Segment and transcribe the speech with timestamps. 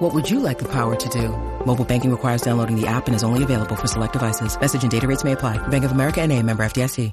[0.00, 1.28] What would you like the power to do?
[1.66, 4.58] Mobile banking requires downloading the app and is only available for select devices.
[4.58, 5.58] Message and data rates may apply.
[5.68, 7.12] Bank of America and a member FDIC.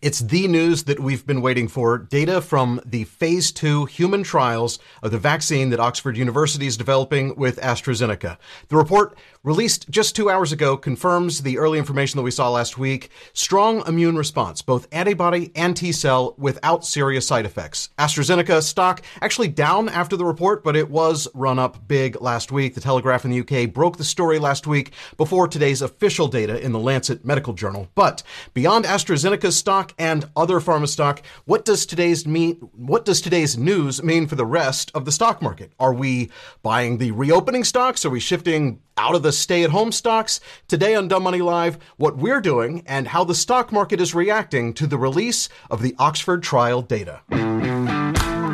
[0.00, 4.78] It's the news that we've been waiting for data from the phase two human trials
[5.02, 8.38] of the vaccine that Oxford University is developing with AstraZeneca.
[8.68, 12.78] The report released just two hours ago confirms the early information that we saw last
[12.78, 13.10] week.
[13.32, 17.90] Strong immune response, both antibody and T cell without serious side effects.
[17.98, 22.74] AstraZeneca stock actually down after the report, but it was run up big last week.
[22.74, 26.72] The Telegraph in the UK broke the story last week before today's official data in
[26.72, 27.88] the Lancet Medical Journal.
[27.94, 28.22] But
[28.54, 34.02] beyond AstraZeneca's stock and other pharma stock, what does today's mean what does today's news
[34.02, 35.72] mean for the rest of the stock market?
[35.78, 36.30] Are we
[36.62, 38.04] buying the reopening stocks?
[38.04, 40.40] Are we shifting out of the stay at home stocks.
[40.66, 44.74] Today on Dumb Money Live, what we're doing and how the stock market is reacting
[44.74, 47.20] to the release of the Oxford trial data.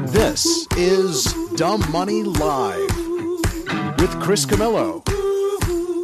[0.07, 2.97] This is Dumb Money Live
[3.99, 5.03] with Chris Camillo,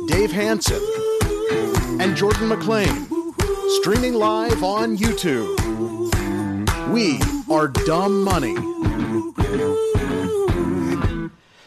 [0.08, 0.82] Dave Hanson,
[2.00, 3.06] and Jordan McLean,
[3.80, 5.56] streaming live on YouTube.
[6.88, 7.20] We
[7.54, 8.56] are Dumb Money.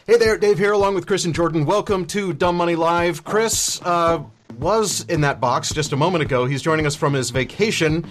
[0.05, 1.65] Hey there, Dave here, along with Chris and Jordan.
[1.65, 3.23] Welcome to Dumb Money Live.
[3.23, 4.21] Chris uh,
[4.59, 6.45] was in that box just a moment ago.
[6.45, 8.05] He's joining us from his vacation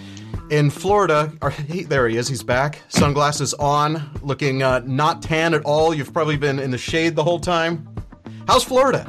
[0.49, 1.31] in Florida.
[1.67, 2.27] He, there he is.
[2.27, 2.81] He's back.
[2.89, 5.93] Sunglasses on, looking uh, not tan at all.
[5.93, 7.87] You've probably been in the shade the whole time.
[8.47, 9.07] How's Florida?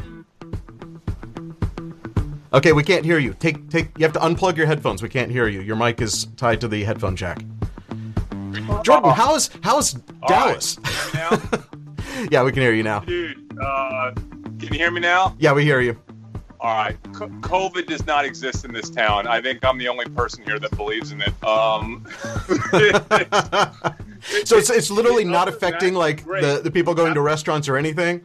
[2.53, 3.33] Okay, we can't hear you.
[3.33, 3.97] Take take.
[3.97, 5.03] You have to unplug your headphones.
[5.03, 5.63] We can't hear you.
[5.63, 7.43] Your mic is tied to the headphone jack.
[8.83, 9.95] Jordan, how is how is
[10.29, 10.79] Dallas?
[11.15, 11.41] Now,
[12.31, 13.01] yeah, we can hear you now.
[13.01, 14.13] dude, uh,
[14.59, 15.35] can you hear me now?
[15.39, 15.99] Yeah, we hear you.
[16.61, 16.97] All right.
[17.13, 19.27] C- COVID does not exist in this town.
[19.27, 21.45] I think I'm the only person here that believes in it.
[21.45, 22.07] Um,
[24.47, 26.41] So it's it's literally not affecting like great.
[26.43, 28.23] the, the people going to restaurants or anything.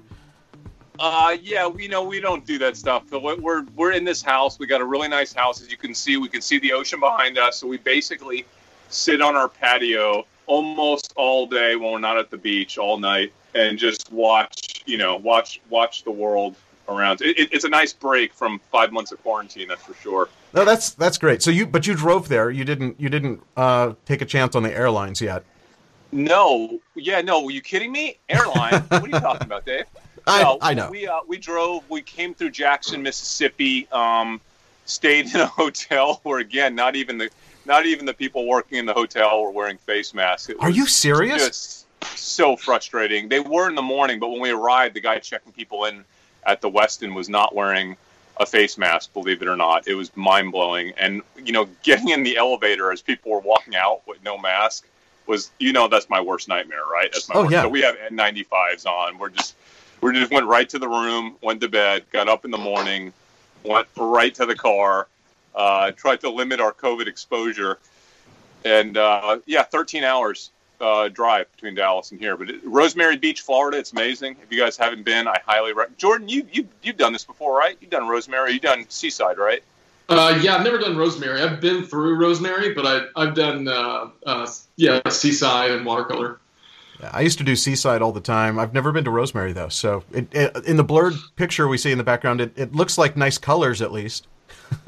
[0.97, 3.03] uh, yeah, we know we don't do that stuff.
[3.11, 4.57] We're we're in this house.
[4.59, 6.15] We got a really nice house, as you can see.
[6.15, 7.57] We can see the ocean behind us.
[7.57, 8.45] So we basically
[8.87, 13.33] sit on our patio almost all day when we're not at the beach all night
[13.55, 16.55] and just watch, you know, watch watch the world
[16.87, 17.21] around.
[17.21, 20.29] It, it, it's a nice break from five months of quarantine, that's for sure.
[20.53, 21.41] No, that's that's great.
[21.41, 22.49] So you but you drove there.
[22.49, 25.43] You didn't you didn't uh, take a chance on the airlines yet.
[26.11, 27.43] No, yeah, no.
[27.43, 28.17] Were you kidding me?
[28.29, 28.81] Airline?
[28.87, 29.85] what are you talking about, Dave?
[30.25, 30.89] I- no, I know.
[30.89, 31.87] We uh, we drove.
[31.89, 33.87] We came through Jackson, Mississippi.
[33.91, 34.41] Um,
[34.85, 37.29] stayed in a hotel where again, not even the
[37.65, 40.49] not even the people working in the hotel were wearing face masks.
[40.49, 41.78] It Are you serious?
[42.15, 43.29] So frustrating.
[43.29, 46.03] They were in the morning, but when we arrived, the guy checking people in
[46.45, 47.97] at the Westin was not wearing
[48.37, 49.13] a face mask.
[49.13, 50.93] Believe it or not, it was mind blowing.
[50.97, 54.87] And you know, getting in the elevator as people were walking out with no mask
[55.27, 57.11] was, you know, that's my worst nightmare, right?
[57.11, 57.51] That's my Oh, worst.
[57.51, 57.61] yeah.
[57.63, 59.17] So we have N95s on.
[59.17, 59.55] We're just
[60.01, 63.11] we just went right to the room, went to bed, got up in the morning,
[63.63, 65.07] went right to the car,
[65.53, 67.79] uh, tried to limit our COVID exposure,
[68.63, 70.51] and uh, yeah, 13 hours
[70.81, 72.37] uh, drive between Dallas and here.
[72.37, 74.35] But it, Rosemary Beach, Florida, it's amazing.
[74.43, 75.97] If you guys haven't been, I highly recommend.
[75.97, 77.77] Jordan, you you you've done this before, right?
[77.81, 78.53] You've done Rosemary.
[78.53, 79.63] You've done Seaside, right?
[80.09, 81.41] Uh, yeah, I've never done Rosemary.
[81.41, 86.39] I've been through Rosemary, but I, I've done uh, uh, yeah Seaside and Watercolor.
[87.01, 88.59] I used to do Seaside all the time.
[88.59, 89.69] I've never been to Rosemary though.
[89.69, 92.97] So it, it, in the blurred picture we see in the background, it, it looks
[92.97, 94.27] like nice colors at least.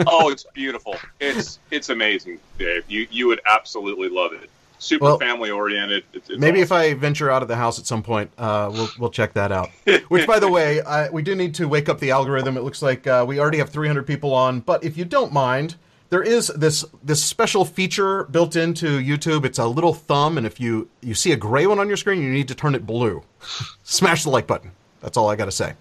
[0.07, 0.95] oh, it's beautiful.
[1.19, 2.83] It's it's amazing, Dave.
[2.89, 4.49] You you would absolutely love it.
[4.81, 6.03] Super Well, family oriented.
[6.11, 6.71] It's, it's Maybe if.
[6.71, 9.69] I venture out of the house at some point, uh, we'll we'll check that out.
[10.07, 12.57] Which, by the way, I, we do need to wake up the algorithm.
[12.57, 15.75] It looks like uh, we already have 300 people on, but if you don't mind,
[16.09, 19.45] there is this this special feature built into YouTube.
[19.45, 22.19] It's a little thumb, and if you you see a gray one on your screen,
[22.23, 23.21] you need to turn it blue.
[23.83, 24.71] Smash the like button.
[25.01, 25.73] That's all I got to say.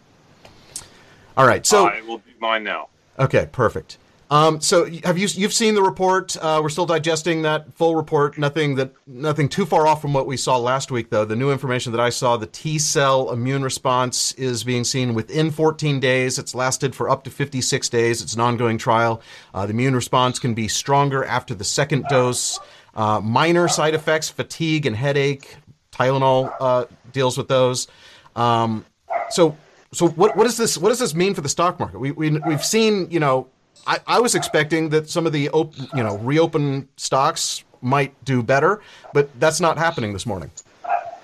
[1.38, 2.88] All right, so I will be mine now.
[3.18, 3.96] Okay, perfect.
[4.30, 6.36] Um, so have you you've seen the report?
[6.36, 8.38] Uh, we're still digesting that full report.
[8.38, 11.24] Nothing that nothing too far off from what we saw last week, though.
[11.24, 15.50] The new information that I saw: the T cell immune response is being seen within
[15.50, 16.38] 14 days.
[16.38, 18.22] It's lasted for up to 56 days.
[18.22, 19.20] It's an ongoing trial.
[19.52, 22.60] Uh, the immune response can be stronger after the second dose.
[22.94, 25.56] Uh, minor side effects: fatigue and headache,
[25.90, 27.88] Tylenol uh, deals with those.
[28.36, 28.86] Um,
[29.30, 29.56] so,
[29.92, 31.98] so what what does this what does this mean for the stock market?
[31.98, 33.48] We, we we've seen you know
[33.86, 38.42] I, I was expecting that some of the op- you know reopen stocks might do
[38.42, 38.80] better,
[39.14, 40.50] but that's not happening this morning.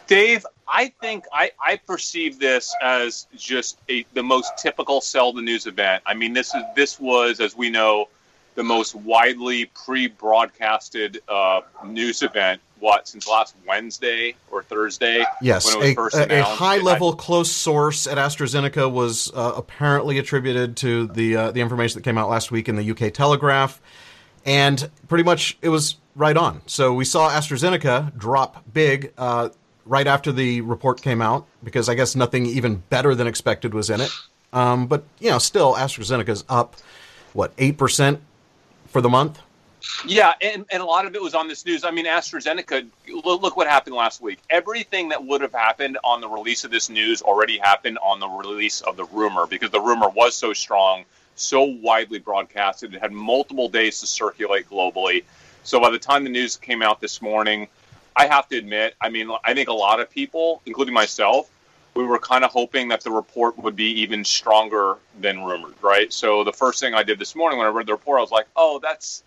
[0.07, 5.43] Dave, I think I, I perceive this as just a, the most typical sell the
[5.43, 6.03] news event.
[6.07, 8.09] I mean, this is this was, as we know,
[8.55, 12.61] the most widely pre-broadcasted uh, news event.
[12.79, 15.25] What since last Wednesday or Thursday?
[15.41, 20.19] Yes, when it was a, a, a high-level close source at AstraZeneca was uh, apparently
[20.19, 23.81] attributed to the uh, the information that came out last week in the UK Telegraph,
[24.45, 26.63] and pretty much it was right on.
[26.67, 29.51] So we saw AstraZeneca drop big uh,
[29.87, 33.89] right after the report came out because I guess nothing even better than expected was
[33.91, 34.11] in it.
[34.53, 36.77] Um, but you know, still AstraZeneca's up
[37.33, 38.21] what eight percent
[38.89, 39.41] for the month.
[40.07, 41.85] Yeah, and, and a lot of it was on this news.
[41.85, 42.87] I mean, AstraZeneca,
[43.25, 44.39] look, what happened last week.
[44.51, 48.29] Everything that would have happened on the release of this news already happened on the
[48.29, 51.05] release of the rumor because the rumor was so strong,
[51.35, 52.95] so widely broadcasted.
[52.95, 55.25] It had multiple days to circulate globally.
[55.63, 57.69] So by the time the news came out this morning,
[58.15, 61.51] I have to admit, I mean, I think a lot of people, including myself,
[61.95, 66.13] we were kind of hoping that the report would be even stronger than rumored, right?
[66.13, 68.31] So the first thing I did this morning when I read the report, I was
[68.31, 69.25] like, oh, that's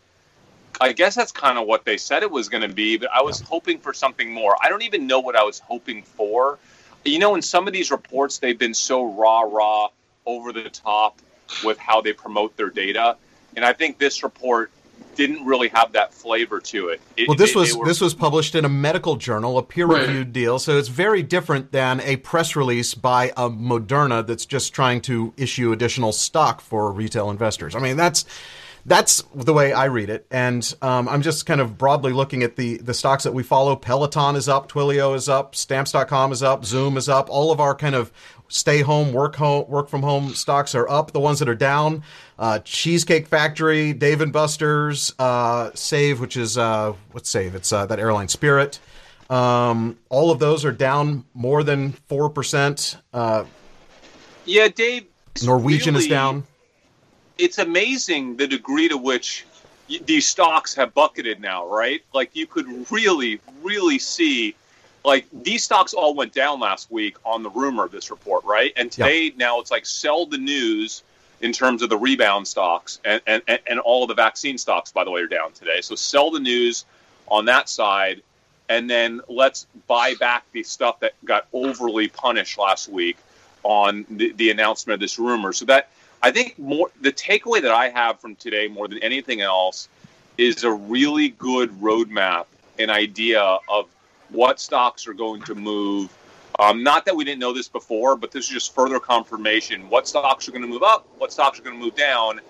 [0.81, 3.21] I guess that's kind of what they said it was going to be, but I
[3.21, 4.55] was hoping for something more.
[4.61, 6.57] I don't even know what I was hoping for.
[7.05, 9.89] You know, in some of these reports, they've been so rah rah,
[10.25, 11.19] over the top
[11.63, 13.17] with how they promote their data,
[13.55, 14.71] and I think this report
[15.15, 17.01] didn't really have that flavor to it.
[17.17, 20.31] it well, this they- was were- this was published in a medical journal, a peer-reviewed
[20.31, 25.01] deal, so it's very different than a press release by a Moderna that's just trying
[25.01, 27.75] to issue additional stock for retail investors.
[27.75, 28.23] I mean, that's
[28.85, 32.55] that's the way I read it, and um, I'm just kind of broadly looking at
[32.55, 33.75] the the stocks that we follow.
[33.75, 37.29] Peloton is up, Twilio is up, Stamps.com is up, Zoom is up.
[37.29, 38.11] All of our kind of
[38.47, 41.11] stay home, work home, work from home stocks are up.
[41.11, 42.03] The ones that are down,
[42.37, 47.55] uh, Cheesecake Factory, Dave and Buster's, uh, Save, which is uh, what's Save?
[47.55, 48.79] It's uh, that airline Spirit.
[49.29, 52.97] Um, all of those are down more than four percent.
[53.13, 53.45] Uh,
[54.45, 55.05] yeah, Dave.
[55.43, 56.43] Norwegian is down.
[57.39, 59.45] It's amazing the degree to which
[60.05, 62.03] these stocks have bucketed now, right?
[62.13, 64.55] Like you could really, really see,
[65.03, 68.71] like these stocks all went down last week on the rumor of this report, right?
[68.75, 71.03] And today now it's like sell the news
[71.41, 75.05] in terms of the rebound stocks, and and and- all of the vaccine stocks, by
[75.05, 75.79] the way, are down today.
[75.81, 76.83] So sell the news
[77.29, 78.21] on that side,
[78.67, 83.17] and then let's buy back the stuff that got overly punished last week
[83.63, 85.53] on the, the announcement of this rumor.
[85.53, 85.89] So that
[86.21, 89.87] I think more the takeaway that I have from today more than anything else
[90.37, 92.45] is a really good roadmap,
[92.77, 93.87] an idea of
[94.29, 96.09] what stocks are going to move.
[96.59, 99.89] Um, not that we didn't know this before, but this is just further confirmation.
[99.89, 101.07] What stocks are going to move up?
[101.17, 102.41] What stocks are going to move down?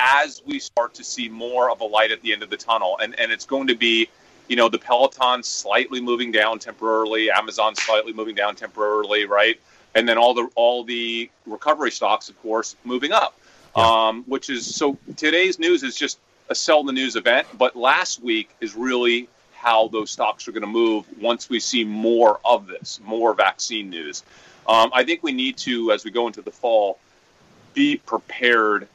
[0.00, 2.98] As we start to see more of a light at the end of the tunnel,
[3.02, 4.08] and and it's going to be,
[4.48, 9.60] you know, the Peloton slightly moving down temporarily, Amazon slightly moving down temporarily, right?
[9.94, 13.38] And then all the all the recovery stocks, of course, moving up.
[13.76, 16.18] Um, which is so today's news is just
[16.48, 20.62] a sell the news event, but last week is really how those stocks are going
[20.62, 24.24] to move once we see more of this, more vaccine news.
[24.66, 26.98] Um, I think we need to, as we go into the fall,
[27.74, 28.88] be prepared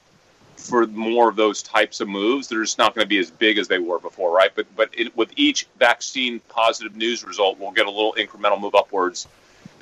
[0.55, 2.47] for more of those types of moves.
[2.47, 4.51] They're just not going to be as big as they were before, right?
[4.53, 8.75] But but it, with each vaccine positive news result, we'll get a little incremental move
[8.75, 9.27] upwards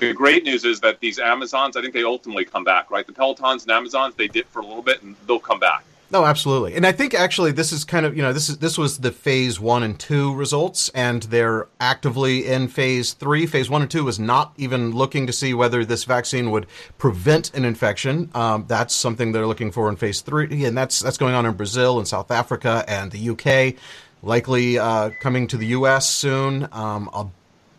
[0.02, 3.06] the great news is that these Amazons, I think they ultimately come back, right?
[3.06, 5.84] The Pelotons and Amazons, they dip for a little bit and they'll come back.
[6.10, 6.76] No, absolutely.
[6.76, 9.14] And I think actually this is kind of, you know, this is this was the
[9.14, 13.46] phase 1 and 2 results and they're actively in phase 3.
[13.46, 16.66] Phase 1 and 2 was not even looking to see whether this vaccine would
[16.98, 18.30] prevent an infection.
[18.34, 21.54] Um, that's something they're looking for in phase 3 and that's that's going on in
[21.54, 23.80] Brazil and South Africa and the UK,
[24.22, 26.68] likely uh, coming to the US soon.
[26.74, 27.32] Um,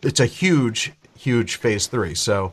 [0.02, 2.14] it's a huge huge phase 3.
[2.14, 2.52] So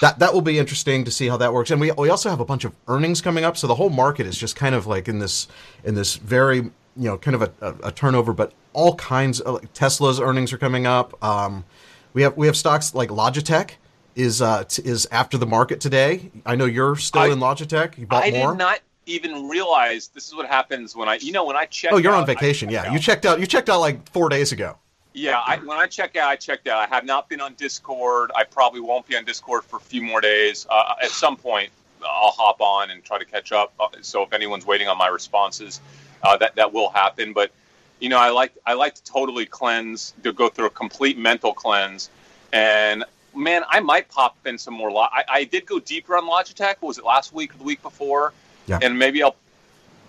[0.00, 1.70] that that will be interesting to see how that works.
[1.70, 4.26] And we we also have a bunch of earnings coming up, so the whole market
[4.26, 5.48] is just kind of like in this
[5.84, 8.32] in this very you know kind of a, a, a turnover.
[8.32, 11.22] But all kinds of like Tesla's earnings are coming up.
[11.24, 11.64] Um,
[12.12, 13.72] we have we have stocks like Logitech
[14.16, 16.30] is uh, t- is after the market today.
[16.44, 17.96] I know you're still I- in Logitech.
[17.96, 18.52] You bought I more.
[18.52, 21.92] did not even realize this is what happens when I, you know, when I check.
[21.92, 22.68] oh, you're on out, I vacation.
[22.70, 23.40] Yeah, you checked out.
[23.40, 24.76] You checked out like four days ago.
[25.12, 26.78] Yeah, I, when I check out, I checked out.
[26.78, 28.30] I have not been on Discord.
[28.34, 30.66] I probably won't be on Discord for a few more days.
[30.70, 31.70] Uh, at some point,
[32.02, 33.72] I'll hop on and try to catch up.
[33.80, 35.80] Uh, so if anyone's waiting on my responses,
[36.22, 37.32] uh, that that will happen.
[37.32, 37.50] But
[37.98, 41.52] you know, I like I like to totally cleanse, to go through a complete mental
[41.52, 42.08] cleanse,
[42.52, 44.90] And man, I might pop in some more.
[44.90, 46.76] Lo- I, I did go deeper on Logitech.
[46.82, 48.32] Was it last week or the week before?
[48.66, 48.78] Yeah.
[48.80, 49.36] And maybe I'll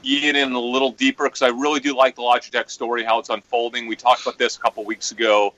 [0.03, 3.29] get in a little deeper because I really do like the Logitech story, how it's
[3.29, 3.88] unfolding.
[3.88, 5.53] We talked about this a couple weeks ago.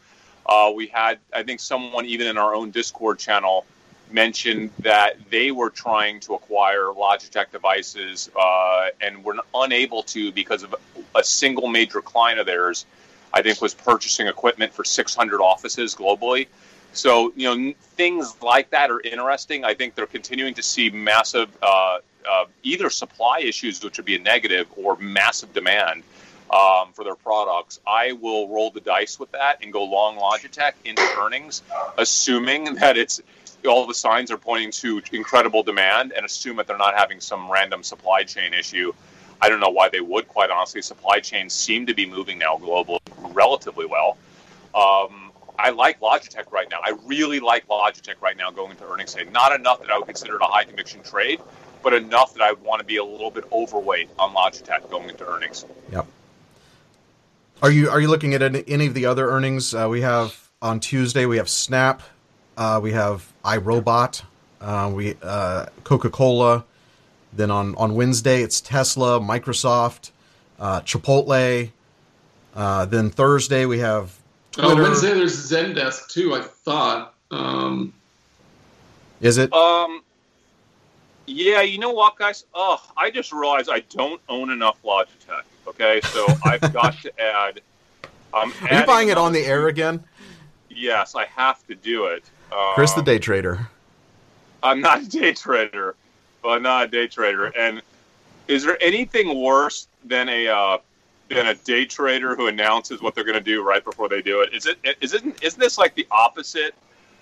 [0.46, 3.66] Uh, we had, I think, someone even in our own Discord channel
[4.12, 10.64] mentioned that they were trying to acquire Logitech devices uh, and were unable to because
[10.64, 10.76] of
[11.16, 12.86] a single major client of theirs.
[13.34, 16.48] I think was purchasing equipment for 600 offices globally.
[16.94, 19.66] So you know things like that are interesting.
[19.66, 21.98] I think they're continuing to see massive uh,
[22.30, 26.04] uh, either supply issues, which would be a negative, or massive demand
[26.52, 27.80] um, for their products.
[27.88, 31.64] I will roll the dice with that and go long Logitech into earnings,
[31.98, 33.22] assuming that it's
[33.68, 37.50] all the signs are pointing to incredible demand, and assume that they're not having some
[37.50, 38.94] random supply chain issue.
[39.42, 40.28] I don't know why they would.
[40.28, 43.00] Quite honestly, supply chains seem to be moving now globally
[43.34, 44.18] relatively well.
[44.76, 46.80] Um, I like Logitech right now.
[46.84, 49.26] I really like Logitech right now going into earnings day.
[49.32, 51.40] Not enough that I would consider it a high conviction trade,
[51.84, 55.10] but enough that I would want to be a little bit overweight on Logitech going
[55.10, 55.66] into earnings.
[55.92, 56.08] Yep.
[57.62, 60.50] Are you are you looking at any, any of the other earnings uh, we have
[60.62, 61.26] on Tuesday?
[61.26, 62.02] We have Snap,
[62.58, 64.24] uh, we have iRobot,
[64.62, 66.66] uh, we uh, Coca Cola.
[67.32, 70.12] Then on on Wednesday it's Tesla, Microsoft,
[70.60, 71.72] uh, Chipotle.
[72.56, 74.20] Uh, then Thursday we have
[74.58, 76.36] Oh, Wednesday there's Zendesk too.
[76.36, 77.16] I thought.
[77.32, 77.94] Um,
[79.20, 79.52] Is it?
[79.52, 80.04] Um,
[81.26, 82.46] yeah, you know what, guys?
[82.54, 85.44] Oh, I just realized I don't own enough Logitech.
[85.68, 87.62] Okay, so I've got to add.
[88.34, 90.04] Um, Are you buying it on the air again,
[90.70, 92.24] Yes, I have to do it.
[92.52, 93.68] Um, Chris, the day trader?
[94.64, 95.96] I'm not a day trader,
[96.42, 97.46] but I'm not a day trader.
[97.58, 97.82] And
[98.48, 100.78] is there anything worse than a uh,
[101.30, 104.42] than a day trader who announces what they're going to do right before they do
[104.42, 104.54] it?
[104.54, 106.74] Is it is it isn't this like the opposite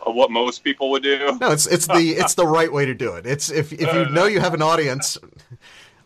[0.06, 1.38] of what most people would do?
[1.40, 3.26] No, it's it's the it's the right way to do it.
[3.26, 5.18] It's if if you know you have an audience,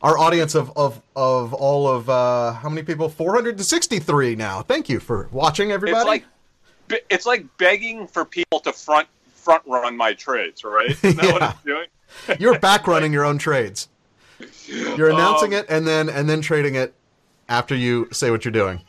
[0.02, 3.10] our audience of of of all of uh, how many people?
[3.10, 4.62] Four hundred and sixty three now.
[4.62, 6.00] Thank you for watching, everybody.
[6.00, 6.26] It's like
[7.10, 10.90] it's like begging for people to front front run my trades, right?
[10.90, 11.52] Isn't that what Yeah.
[11.52, 12.40] it's doing?
[12.40, 13.90] You're back running your own trades.
[14.68, 16.94] You're announcing Um, it and then and then trading it
[17.50, 18.82] after you say what you're doing.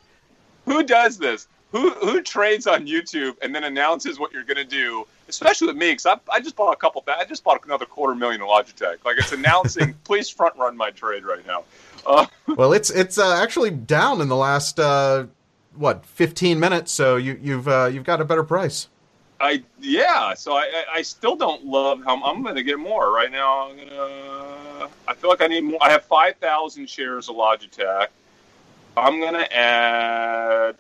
[0.67, 1.47] Who does this?
[1.73, 5.07] Who who trades on YouTube and then announces what you're going to do?
[5.29, 7.05] Especially with me, because I, I just bought a couple.
[7.09, 9.05] I just bought another quarter million in Logitech.
[9.05, 11.65] Like it's announcing, please front run my trade right now.
[12.07, 15.27] Uh, Well, it's it's uh, actually down in the last uh,
[15.75, 16.93] what 15 minutes.
[16.93, 18.89] So you you've uh, you've got a better price.
[19.41, 20.35] I yeah.
[20.35, 23.69] So I, I, still don't love how I'm going to get more right now.
[23.69, 24.89] I'm gonna.
[25.09, 25.79] I feel like I need more.
[25.83, 28.07] I have five thousand shares of Logitech.
[28.97, 30.77] I'm going to add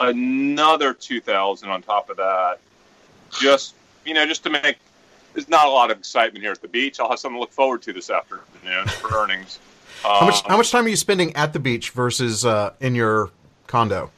[0.00, 2.58] another two thousand on top of that.
[3.38, 4.76] Just you know, just to make.
[5.32, 6.98] There's not a lot of excitement here at the beach.
[6.98, 9.60] I'll have something to look forward to this afternoon for earnings.
[10.02, 12.96] How much Um, how much time are you spending at the beach versus uh, in
[12.96, 13.30] your
[13.68, 14.10] condo?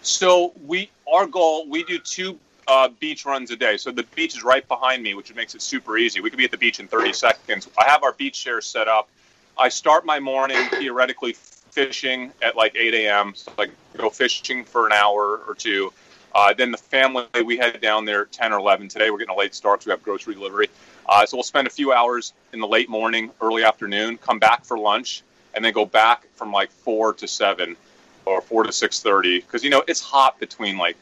[0.00, 3.76] So we our goal we do two uh, beach runs a day.
[3.76, 6.20] So the beach is right behind me, which makes it super easy.
[6.20, 7.68] We could be at the beach in 30 seconds.
[7.78, 9.08] I have our beach chair set up.
[9.56, 11.32] I start my morning theoretically
[11.78, 13.32] fishing at like 8 a.m.
[13.36, 15.92] So like go fishing for an hour or two.
[16.34, 18.88] Uh, then the family we head down there at 10 or 11.
[18.88, 20.68] Today we're getting a late start because we have grocery delivery.
[21.08, 24.64] Uh, so we'll spend a few hours in the late morning, early afternoon, come back
[24.64, 25.22] for lunch,
[25.54, 27.76] and then go back from like four to seven
[28.24, 30.96] or four to six thirty because you know it's hot between like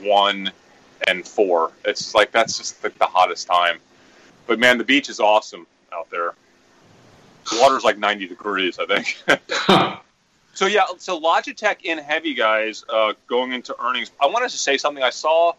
[0.00, 0.50] one
[1.08, 1.72] and four.
[1.84, 3.78] It's like that's just the, the hottest time.
[4.46, 6.34] But man, the beach is awesome out there.
[7.50, 10.00] The water's like ninety degrees, I think.
[10.54, 14.12] so yeah, so Logitech in heavy, guys, uh, going into earnings.
[14.20, 15.02] I wanted to say something.
[15.02, 15.52] I saw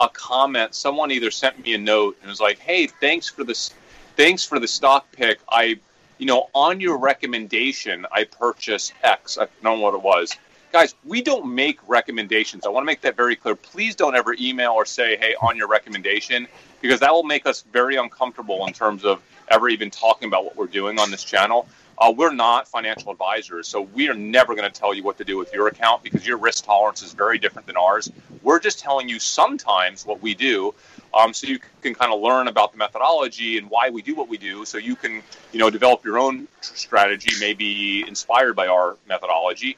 [0.00, 0.74] a comment.
[0.74, 3.72] Someone either sent me a note and was like, "Hey, thanks for this.
[4.16, 5.38] Thanks for the stock pick.
[5.48, 5.78] I."
[6.16, 9.36] You know, on your recommendation, I purchased X.
[9.36, 10.36] I don't know what it was
[10.74, 12.66] guys, we don't make recommendations.
[12.66, 13.54] I want to make that very clear.
[13.54, 16.48] Please don't ever email or say, hey, on your recommendation,
[16.80, 20.56] because that will make us very uncomfortable in terms of ever even talking about what
[20.56, 21.68] we're doing on this channel.
[21.96, 25.24] Uh, we're not financial advisors, so we are never going to tell you what to
[25.24, 28.10] do with your account because your risk tolerance is very different than ours.
[28.42, 30.74] We're just telling you sometimes what we do,
[31.14, 34.28] um, so you can kind of learn about the methodology and why we do what
[34.28, 35.22] we do, so you can,
[35.52, 39.76] you know, develop your own strategy, maybe inspired by our methodology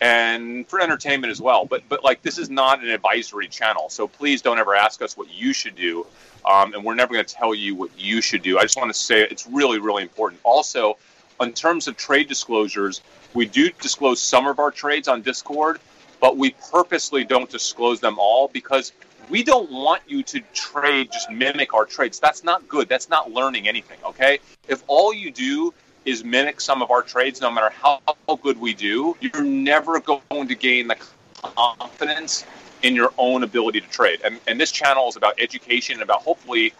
[0.00, 1.64] and for entertainment as well.
[1.64, 5.16] But but like this is not an advisory channel, so please don't ever ask us
[5.16, 6.06] what you should do,
[6.44, 8.58] um, and we're never going to tell you what you should do.
[8.58, 10.40] I just want to say it's really really important.
[10.44, 10.96] Also,
[11.40, 13.00] in terms of trade disclosures,
[13.34, 15.78] we do disclose some of our trades on Discord,
[16.20, 18.92] but we purposely don't disclose them all because
[19.28, 22.18] we don't want you to trade, just mimic our trades.
[22.18, 22.88] That's not good.
[22.88, 24.40] That's not learning anything, okay?
[24.68, 28.00] If all you do is mimic some of our trades, no matter how
[28.42, 30.96] good we do, you're never going to gain the
[31.42, 32.44] confidence
[32.82, 34.20] in your own ability to trade.
[34.24, 36.72] And, and this channel is about education and about hopefully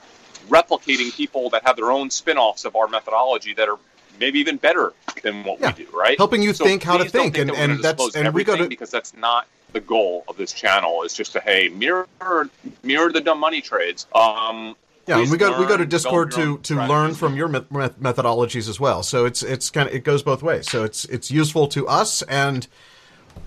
[0.48, 3.78] replicating people that have their own spin offs of our methodology that are
[4.18, 5.72] maybe even better than what Yeah.
[5.76, 6.18] we do, right?
[6.18, 8.56] Helping you So think how to don't think, and- that and that's- and we go
[8.56, 11.02] to- because that's not the goal of this channel.
[11.02, 12.06] It's just to hey mirror
[12.82, 14.06] mirror the dumb money trades.
[14.14, 17.70] Um, Yeah, and we go we go to Discord to to learn from your met-
[17.70, 19.02] methodologies as well.
[19.02, 20.70] So it's it's kind of it goes both ways.
[20.70, 22.66] So it's it's useful to us, and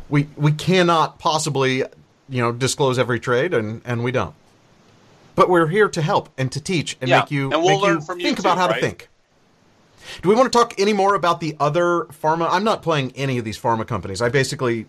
[0.10, 1.78] we we cannot possibly
[2.30, 4.34] you know disclose every trade, and and we don't.
[5.36, 7.82] But we're here to help and to teach and Yeah, make you and we'll make
[7.82, 9.08] learn you from you think too, about how to think.
[10.22, 12.48] Do we want to talk any more about the other pharma?
[12.50, 14.22] I'm not playing any of these pharma companies.
[14.22, 14.86] I basically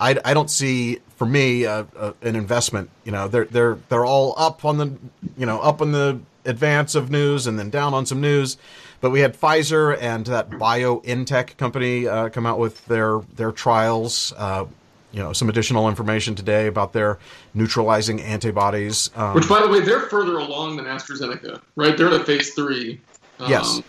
[0.00, 2.90] I, I don't see for me uh, uh, an investment.
[3.04, 4.92] You know, they're they're they're all up on the
[5.36, 8.56] you know up on the advance of news and then down on some news.
[9.00, 14.32] But we had Pfizer and that BioNTech company uh, come out with their their trials.
[14.36, 14.66] Uh,
[15.10, 17.18] you know, some additional information today about their
[17.54, 19.10] neutralizing antibodies.
[19.16, 21.96] Um, Which, by the way, they're further along than AstraZeneca, right?
[21.96, 23.00] They're at phase three.
[23.38, 23.80] Um, Yes.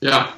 [0.00, 0.32] Yeah.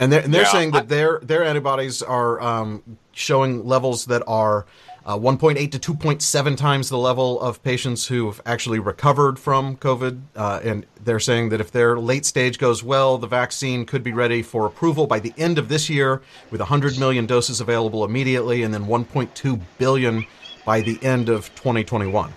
[0.00, 4.22] And they're, and they're Yeah, saying that their their antibodies are um, showing levels that
[4.28, 4.64] are
[5.04, 10.20] uh, 1.8 to 2.7 times the level of patients who have actually recovered from COVID.
[10.36, 14.12] Uh, and they're saying that if their late stage goes well, the vaccine could be
[14.12, 18.62] ready for approval by the end of this year, with 100 million doses available immediately,
[18.62, 20.26] and then 1.2 billion
[20.66, 22.32] by the end of 2021.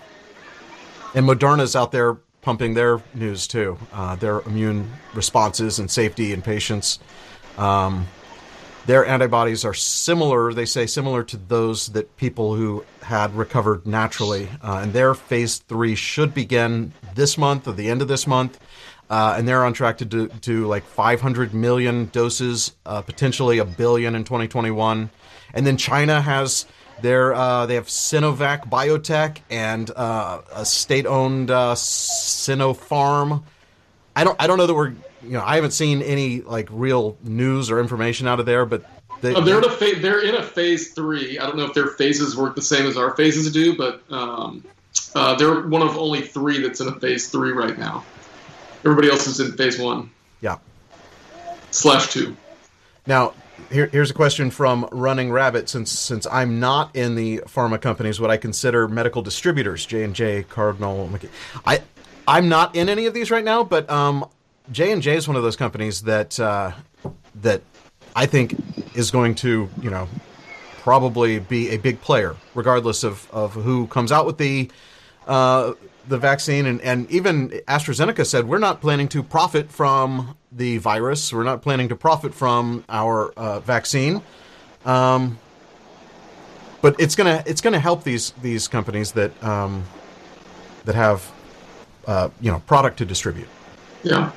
[1.14, 6.42] And Moderna's out there pumping their news too, uh, their immune responses and safety in
[6.42, 6.98] patients.
[7.56, 8.06] Um,
[8.84, 14.48] their antibodies are similar, they say, similar to those that people who had recovered naturally.
[14.60, 18.58] Uh, and their phase three should begin this month or the end of this month.
[19.08, 23.64] Uh, and they're on track to do, do like 500 million doses, uh, potentially a
[23.64, 25.10] billion in 2021.
[25.54, 26.66] And then China has
[27.02, 33.42] their uh, they have Sinovac Biotech and uh, a state-owned uh, Sinopharm.
[34.16, 34.90] I don't I don't know that we're
[35.22, 38.84] you know I haven't seen any like real news or information out of there, but
[39.20, 41.38] they, Uh, they're in a fa- they're in a phase three.
[41.38, 44.64] I don't know if their phases work the same as our phases do, but um,
[45.14, 48.04] uh, they're one of only three that's in a phase three right now.
[48.84, 50.10] Everybody else is in phase one
[50.40, 50.58] yeah.
[51.70, 52.36] slash two.
[53.06, 53.34] Now,
[53.72, 55.68] here, here's a question from Running Rabbit.
[55.68, 60.14] Since since I'm not in the pharma companies, what I consider medical distributors, J and
[60.14, 61.10] J, Cardinal,
[61.64, 61.80] I
[62.28, 64.28] I'm not in any of these right now, but um,
[64.70, 66.72] J and J is one of those companies that uh,
[67.36, 67.62] that
[68.14, 68.54] I think
[68.94, 70.08] is going to you know
[70.82, 74.68] probably be a big player, regardless of, of who comes out with the
[75.28, 75.72] uh,
[76.08, 76.66] the vaccine.
[76.66, 81.32] And, and even AstraZeneca said we're not planning to profit from the virus.
[81.32, 84.22] We're not planning to profit from our uh, vaccine.
[84.84, 85.38] Um,
[86.80, 89.84] but it's gonna it's gonna help these these companies that um,
[90.84, 91.30] that have
[92.06, 93.48] uh, you know product to distribute.
[94.02, 94.32] Yeah.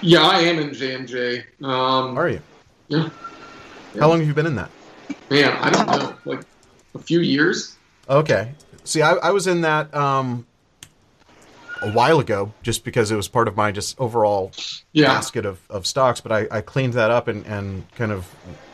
[0.00, 1.44] Yeah, I am in J and J.
[1.60, 2.40] Um, Are you?
[2.86, 3.08] Yeah.
[3.98, 4.70] How long have you been in that?
[5.28, 6.44] Man, I don't know, like
[6.94, 7.76] a few years.
[8.08, 8.52] Okay.
[8.88, 10.46] See, I, I was in that um,
[11.82, 14.50] a while ago, just because it was part of my just overall
[14.92, 15.08] Yeah.
[15.08, 16.22] basket of, of stocks.
[16.22, 18.26] But I, I cleaned that up and, and kind of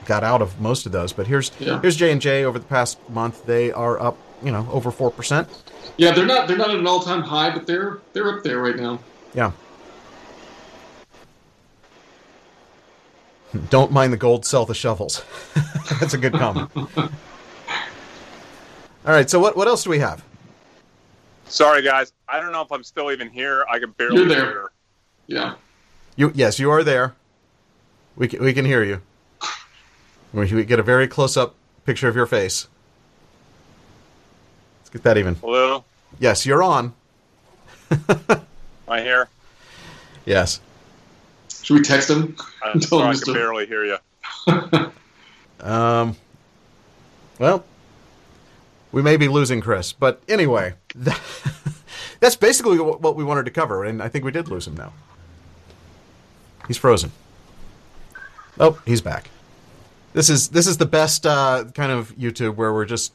[0.07, 1.13] got out of most of those.
[1.13, 1.81] But here's Yeah.
[1.81, 3.45] here's J and J over the past month.
[3.45, 5.49] They are up, you know, over four percent.
[5.97, 8.59] Yeah, they're not they're not at an all time high, but they're they're up there
[8.61, 9.01] right now.
[9.35, 9.51] Yeah.
[13.69, 15.25] Don't mind the gold, sell the shovels.
[16.01, 16.71] That's a good comment.
[19.05, 19.29] All right.
[19.29, 20.25] So what what else do we have?
[21.47, 22.13] Sorry, guys.
[22.29, 23.65] I don't know if I'm still even here.
[23.71, 24.27] I can barely hear.
[24.27, 24.45] You're there.
[24.51, 24.71] hear.
[25.27, 25.55] Yeah.
[26.17, 27.15] You yes, you are there.
[28.17, 29.03] We can, we can hear you.
[30.33, 32.67] We, we get a very close up picture of your face.
[34.81, 35.35] Let's get that even.
[35.37, 35.85] Hello?
[36.19, 36.93] Yes, you're on.
[38.09, 38.41] Am
[38.89, 39.29] I here?
[40.25, 40.61] Yes.
[41.63, 42.37] Should we text him?
[42.65, 43.99] I'm sorry, him I can to- barely hear you.
[45.61, 46.15] Um.
[47.39, 47.65] Well,
[48.95, 51.21] we may be losing Chris, but anyway, that,
[52.21, 54.93] that's basically what we wanted to cover, and I think we did lose him now.
[56.69, 57.11] He's frozen.
[58.61, 59.31] Oh, he's back.
[60.13, 63.13] This is this is the best uh, kind of YouTube where we're just.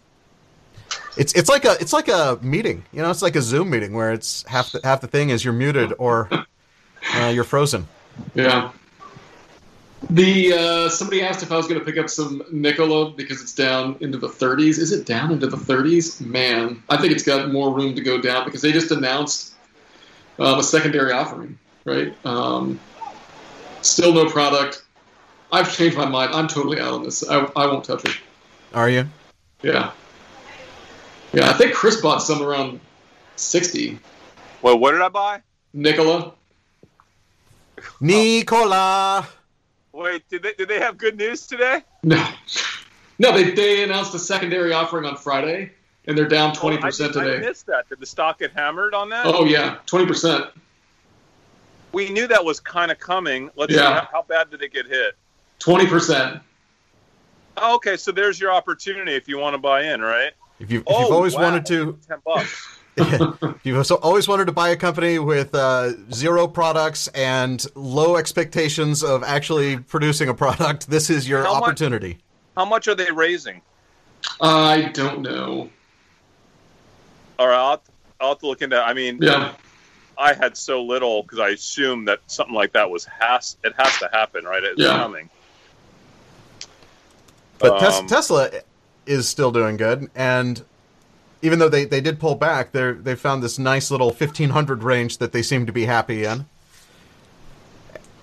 [1.18, 3.10] It's it's like a it's like a meeting, you know.
[3.10, 5.94] It's like a Zoom meeting where it's half the, half the thing is you're muted
[5.98, 6.30] or
[7.14, 7.88] uh, you're frozen.
[8.36, 8.74] Yeah.
[10.10, 13.54] The uh, somebody asked if I was going to pick up some Nikola because it's
[13.54, 14.80] down into the 30s.
[14.80, 16.22] Is it down into the 30s?
[16.22, 19.54] Man, I think it's got more room to go down because they just announced
[20.40, 22.14] um, a secondary offering, right?
[22.26, 22.80] Um,
[23.82, 24.84] still no product.
[25.52, 26.34] I've changed my mind.
[26.34, 27.28] I'm totally out on this.
[27.28, 28.16] I, I won't touch it.
[28.74, 29.06] Are you?
[29.62, 29.92] Yeah,
[31.34, 31.50] yeah.
[31.50, 32.80] I think Chris bought some around
[33.36, 34.00] 60.
[34.62, 35.42] Well, what did I buy?
[35.74, 36.34] Nikola.
[38.00, 39.28] Nicola.
[40.00, 41.84] Wait, did they did they have good news today?
[42.04, 42.26] No,
[43.20, 43.34] no.
[43.34, 45.74] They they announced a secondary offering on Friday,
[46.08, 47.46] and they're down 20 Oh, I, percent did- I today.
[47.48, 47.90] missed that.
[47.90, 49.26] Did the stock get hammered on that?
[49.26, 50.46] Oh yeah, 20 percent.
[51.92, 53.50] We knew that was kind of coming.
[53.58, 54.02] Let's see Yeah.
[54.02, 55.16] how, how bad did it get hit.
[55.60, 56.42] 20 percent.
[57.58, 60.32] Oh, okay, so there's your opportunity if you want to buy in, right?
[60.62, 61.42] If you've, if oh, you've always wow.
[61.44, 62.79] wanted to, ten bucks.
[63.00, 69.04] If you've always wanted to buy a company with uh, zero products and low expectations
[69.04, 72.18] of actually producing a product, this is your How much- opportunity.
[72.58, 73.62] How much are they raising?
[74.42, 75.70] I don't know.
[77.38, 77.82] All right, I'll,
[78.20, 78.78] I'll have to look into.
[78.82, 79.54] I mean, Yeah,
[80.18, 83.98] I had so little because I assumed that something like that was has it has
[84.00, 84.62] to happen, right?
[84.62, 84.98] It's Yeah.
[84.98, 85.30] coming.
[87.60, 88.50] But Um, Tesla
[89.06, 90.64] is still doing good, and
[91.42, 94.84] even though they, they did pull back, they they found this nice little fifteen hundred
[94.84, 96.46] range that they seem to be happy in.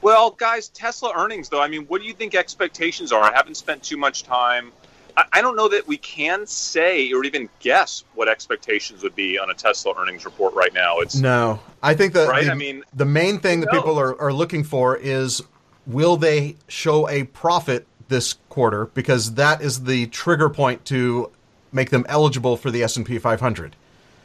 [0.03, 1.61] Well, guys, Tesla earnings though.
[1.61, 3.23] I mean, what do you think expectations are?
[3.23, 4.73] I haven't spent too much time.
[5.17, 9.39] I, I don't know that we can say or even guess what expectations would be
[9.39, 10.99] on a Tesla earnings report right now.
[10.99, 14.21] It's No, I think that Right, the, I mean, the main thing that people are,
[14.21, 15.43] are looking for is
[15.87, 21.31] will they show a profit this quarter because that is the trigger point to
[21.77, 23.77] make them eligible for the S and P 500.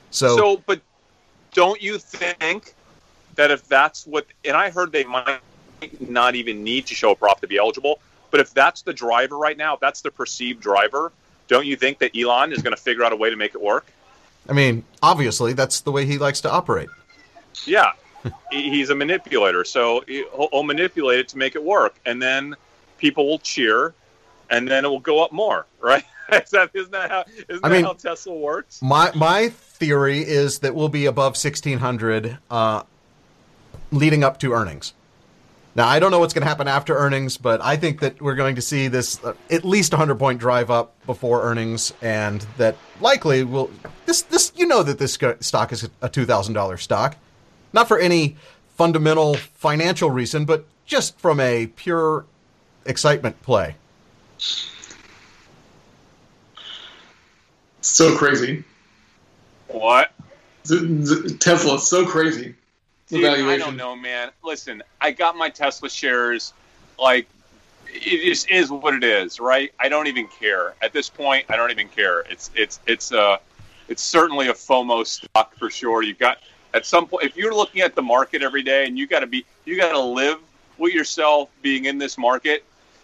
[0.09, 0.81] So, So, but
[1.53, 2.73] don't you think
[3.35, 5.39] that if that's what, and I heard they might
[5.99, 7.99] not even need to show a profit to be eligible,
[8.31, 11.11] but if that's the driver right now, if that's the perceived driver,
[11.47, 13.61] don't you think that Elon is going to figure out a way to make it
[13.61, 13.85] work?
[14.49, 16.89] I mean, obviously that's the way he likes to operate.
[17.65, 17.91] Yeah,
[18.51, 22.55] he's a manipulator, so he'll manipulate it to make it work, and then
[22.97, 23.93] people will cheer,
[24.49, 26.05] and then it will go up more, right?
[26.31, 28.81] Is that, isn't that how isn't I that mean- how Tesla works?
[28.81, 32.83] My my theory is that we'll be above 1600 uh,
[33.91, 34.93] leading up to earnings.
[35.75, 38.35] Now I don't know what's going to happen after earnings, but I think that we're
[38.35, 42.75] going to see this uh, at least 100 point drive up before earnings, and that
[42.99, 43.69] likely will
[44.05, 47.17] this this you know that this stock is a two thousand dollar stock,
[47.73, 48.35] not for any
[48.77, 52.25] fundamental financial reason, but just from a pure
[52.85, 53.75] excitement play.
[57.81, 58.63] So crazy.
[59.67, 60.11] What?
[61.39, 62.55] Tesla, so crazy.
[63.09, 64.31] Dude, I don't know, man.
[64.43, 66.53] Listen, I got my Tesla shares.
[66.97, 67.27] Like,
[67.87, 69.73] it just is what it is, right?
[69.79, 71.45] I don't even care at this point.
[71.49, 72.21] I don't even care.
[72.21, 73.37] It's it's it's uh
[73.89, 76.03] it's certainly a FOMO stock for sure.
[76.03, 76.37] You got
[76.73, 79.27] at some point if you're looking at the market every day and you got to
[79.27, 80.39] be you got to live
[80.77, 82.63] with yourself being in this market.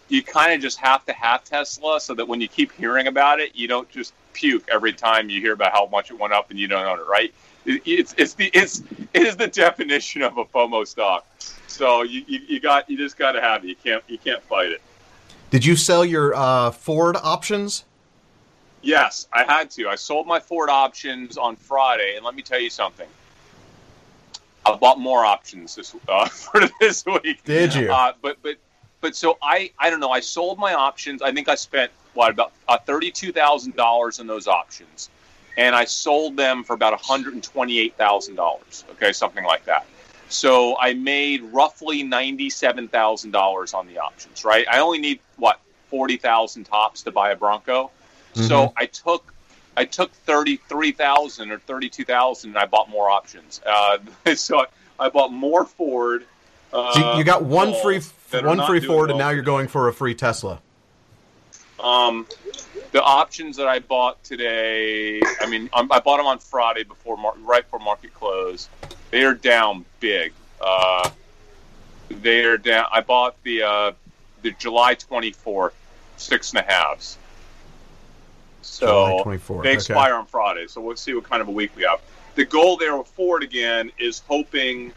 [0.09, 3.41] You kind of just have to have Tesla so that when you keep hearing about
[3.41, 6.51] it, you don't just puke every time you hear about how much it went up
[6.51, 7.33] and you don't own it, right?
[7.65, 11.25] It's it's the it's it is the definition of a FOMO stock.
[11.67, 13.67] So you, you, you got you just got to have it.
[13.67, 14.81] You can't you can't fight it.
[15.49, 17.83] Did you sell your uh, Ford options?
[18.81, 19.89] Yes, I had to.
[19.89, 23.07] I sold my Ford options on Friday, and let me tell you something.
[24.65, 27.43] I bought more options this uh, for this week.
[27.43, 27.91] Did you?
[27.91, 28.57] Uh, but but
[29.01, 30.11] but so I I don't know.
[30.11, 31.21] I sold my options.
[31.21, 35.09] I think I spent what about uh, thirty two thousand dollars in those options,
[35.57, 38.85] and I sold them for about one hundred and twenty eight thousand dollars.
[38.91, 39.85] Okay, something like that.
[40.29, 44.43] So I made roughly ninety seven thousand dollars on the options.
[44.43, 44.67] Right.
[44.69, 47.91] I only need what forty thousand tops to buy a Bronco.
[48.33, 49.33] So I took
[49.75, 53.61] I took thirty three thousand or thirty two thousand, and I bought more options.
[53.65, 53.97] Uh,
[54.35, 54.65] so I,
[54.99, 56.25] I bought more Ford.
[56.73, 59.87] Uh, So you- got one calls free one free Ford, and now you're going for
[59.87, 60.59] a free Tesla.
[61.79, 62.27] Um,
[62.91, 67.17] the options that I bought today, I mean, um, I bought them on Friday before
[67.43, 68.69] right before market close.
[69.11, 70.33] They are down big.
[70.59, 71.09] Uh,
[72.09, 72.85] they are down.
[72.91, 73.91] I bought the uh,
[74.41, 75.73] the July twenty fourth
[76.17, 77.17] six and a halves.
[78.61, 79.73] So July 24th, they okay.
[79.73, 80.67] expire on Friday.
[80.67, 82.01] So we'll see what kind of a week we have.
[82.35, 84.93] The goal there with Ford again is hoping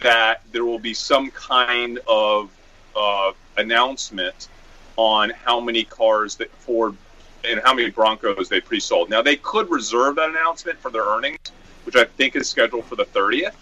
[0.00, 2.50] that there will be some kind of
[2.96, 4.48] uh, announcement
[4.96, 6.96] on how many cars that Ford
[7.44, 9.10] and how many Broncos they pre-sold.
[9.10, 11.38] Now they could reserve that announcement for their earnings,
[11.84, 13.54] which I think is scheduled for the 30th.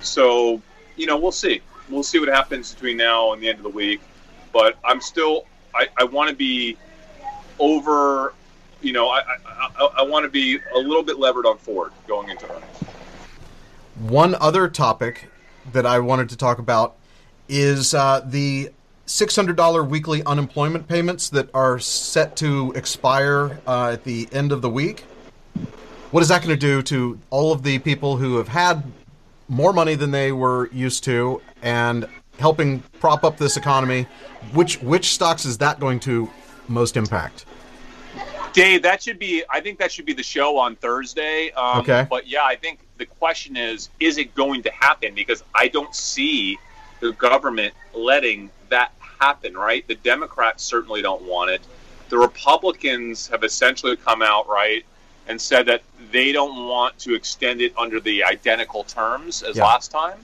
[0.00, 0.60] So,
[0.96, 1.60] you know, we'll see.
[1.90, 4.00] We'll see what happens between now and the end of the week.
[4.52, 6.78] but I'm still I, I want to be
[7.58, 8.32] over.
[8.80, 11.92] You know, I I, I, I want to be a little bit levered on Ford
[12.06, 12.78] going into earnings.
[13.98, 15.28] One other topic
[15.72, 16.96] that I wanted to talk about
[17.48, 18.70] is uh, the
[19.06, 24.70] $600 weekly unemployment payments that are set to expire uh, at the end of the
[24.70, 25.04] week.
[26.10, 28.84] What is that going to do to all of the people who have had
[29.48, 32.06] more money than they were used to and
[32.38, 34.06] helping prop up this economy?
[34.52, 36.30] Which which stocks is that going to
[36.68, 37.46] most impact?
[38.52, 39.42] Dave, that should be.
[39.50, 41.50] I think that should be the show on Thursday.
[41.52, 42.06] Um, Okay.
[42.08, 45.14] But yeah, I think the question is: Is it going to happen?
[45.14, 46.58] Because I don't see
[47.00, 49.54] the government letting that happen.
[49.54, 49.86] Right?
[49.86, 51.62] The Democrats certainly don't want it.
[52.08, 54.84] The Republicans have essentially come out right
[55.26, 59.64] and said that they don't want to extend it under the identical terms as Yeah.
[59.64, 60.18] last time.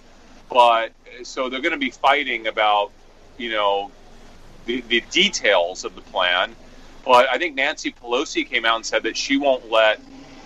[0.51, 2.91] But so they're going to be fighting about,
[3.39, 3.91] you know,
[4.67, 6.55] the, the details of the plan.
[7.05, 10.01] But I think Nancy Pelosi came out and said that she won't let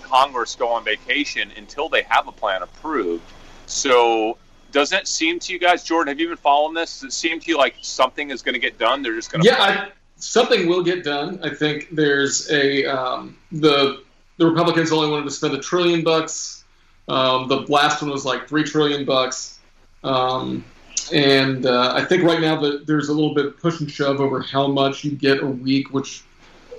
[0.04, 3.24] Congress go on vacation until they have a plan approved.
[3.66, 4.36] So,
[4.72, 6.08] doesn't it seem to you guys, Jordan?
[6.08, 7.00] Have you been following this?
[7.00, 9.02] Does it seem to you like something is going to get done?
[9.02, 11.40] They're just going to Yeah, I, something will get done.
[11.42, 14.02] I think there's a um, the
[14.36, 16.64] the Republicans only wanted to spend a trillion bucks.
[17.08, 19.60] Um, the last one was like three trillion bucks,
[20.02, 20.64] um,
[21.12, 24.20] and uh, I think right now that there's a little bit of push and shove
[24.20, 26.24] over how much you get a week, which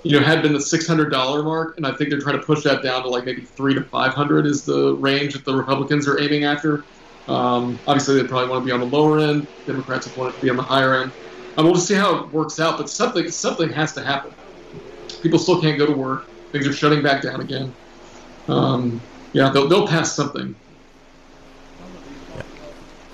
[0.06, 2.46] you know had been the six hundred dollar mark, and I think they're trying to
[2.46, 5.54] push that down to like maybe three to five hundred is the range that the
[5.54, 6.86] Republicans are aiming after.
[7.28, 9.48] Um, obviously, they probably want to be on the lower end.
[9.66, 11.12] Democrats want it to be on the higher end.
[11.56, 14.36] Um, we'll just see how it works out, but something something has to happen.
[15.22, 16.30] People still can't go to work.
[16.52, 17.76] Things are shutting back down again.
[18.48, 20.56] Um, yeah, they'll, they'll pass something.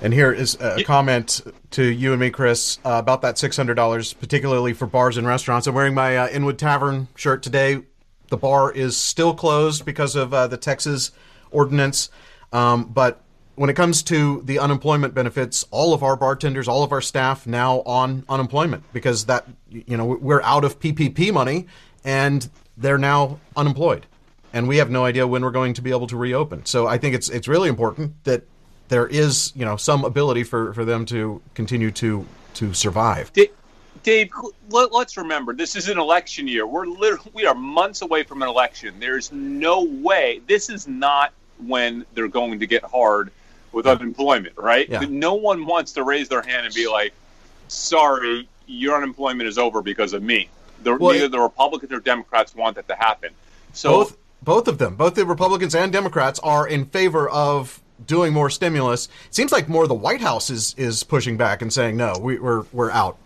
[0.03, 4.73] And here is a comment to you and me, Chris, uh, about that $600, particularly
[4.73, 5.69] for bars and restaurants.
[5.69, 7.83] I'm wearing my uh, Inwood Tavern shirt today.
[8.27, 11.13] The bar is still closed because of uh, the Texas
[11.53, 12.11] ordinance.
[12.53, 13.23] Um, but
[13.55, 17.47] when it comes to the unemployment benefits, all of our bartenders, all of our staff
[17.47, 21.69] now on unemployment because that, you know, we're out of PPP money
[22.03, 24.07] and they're now unemployed.
[24.53, 26.67] And we have no idea when we're going to be able to reopen.
[26.67, 28.43] So I think it's it's really important that
[28.93, 33.33] there is you know some ability for, for them to continue to to survive.
[33.33, 33.51] Da-
[34.03, 34.31] Dave,
[34.69, 36.67] let, us remember this is an election year.
[36.67, 38.95] We're literally we are months away from an election.
[39.01, 41.33] There's no way this is not
[41.67, 43.33] when they're going to get hard
[43.73, 44.87] with unemployment, right?
[44.89, 45.01] Yeah.
[45.09, 47.15] No one wants to raise their hand and be like,
[47.69, 50.51] "Sorry, your unemployment is over because of me."
[50.83, 53.31] The, Well, neither it- the Republicans or Democrats want that to happen.
[53.73, 58.33] So both both of them, both the Republicans and Democrats, are in favor of doing
[58.33, 59.09] more stimulus.
[59.27, 62.39] It seems like more the White House is is pushing back and saying no, we,
[62.39, 63.17] we're we're out.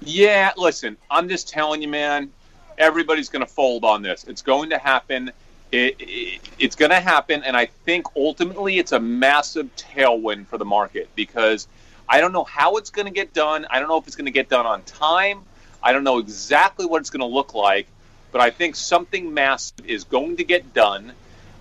[0.00, 2.30] Yeah, listen, I'm just telling you, man.
[2.78, 4.22] Everybody's going to fold on this.
[4.28, 5.32] It's going to happen.
[5.72, 10.58] It, it, it's going to happen, and I think ultimately it's a massive tailwind for
[10.58, 11.66] the market because
[12.08, 13.66] I don't know how it's going to get done.
[13.68, 15.42] I don't know if it's going to get done on time.
[15.82, 17.88] I don't know exactly what it's going to look like,
[18.30, 21.12] but I think something massive is going to get done,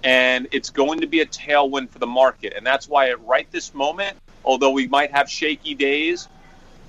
[0.03, 2.53] and it's going to be a tailwind for the market.
[2.55, 6.27] And that's why at right this moment, although we might have shaky days,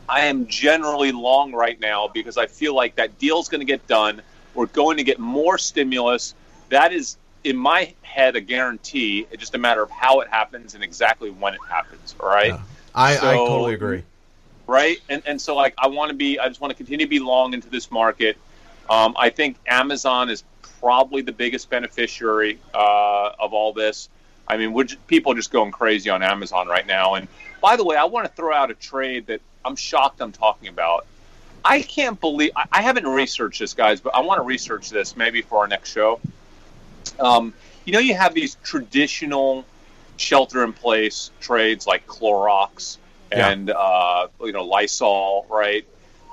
[0.08, 3.86] I am generally long right now because I feel like that deal's going to get
[3.86, 4.22] done.
[4.54, 6.34] We're going to get more stimulus.
[6.70, 9.26] That is, in my head, a guarantee.
[9.30, 12.14] It's just a matter of how it happens and exactly when it happens.
[12.20, 12.48] All right.
[12.48, 12.60] Yeah.
[12.94, 14.02] I, I totally agree.
[14.66, 14.98] right?
[15.08, 17.18] And and so like I want to be, I just want to continue to be
[17.18, 18.36] long into this market.
[18.88, 20.44] Um, I think Amazon is
[20.80, 24.08] probably the biggest beneficiary uh, of all this.
[24.46, 27.14] I mean, we're people are just going crazy on Amazon right now.
[27.14, 27.28] And
[27.60, 30.68] by the way, I want to throw out a trade that I'm shocked I'm talking
[30.68, 31.06] about.
[31.64, 35.16] I can't believe I, I haven't researched this, guys, but I want to research this
[35.16, 36.20] maybe for our next show.
[37.18, 37.52] Um,
[37.84, 39.64] you know, you have these traditional
[40.16, 42.98] shelter-in-place trades like Clorox
[43.30, 43.50] Yeah.
[43.50, 45.84] and uh, you know Lysol, right?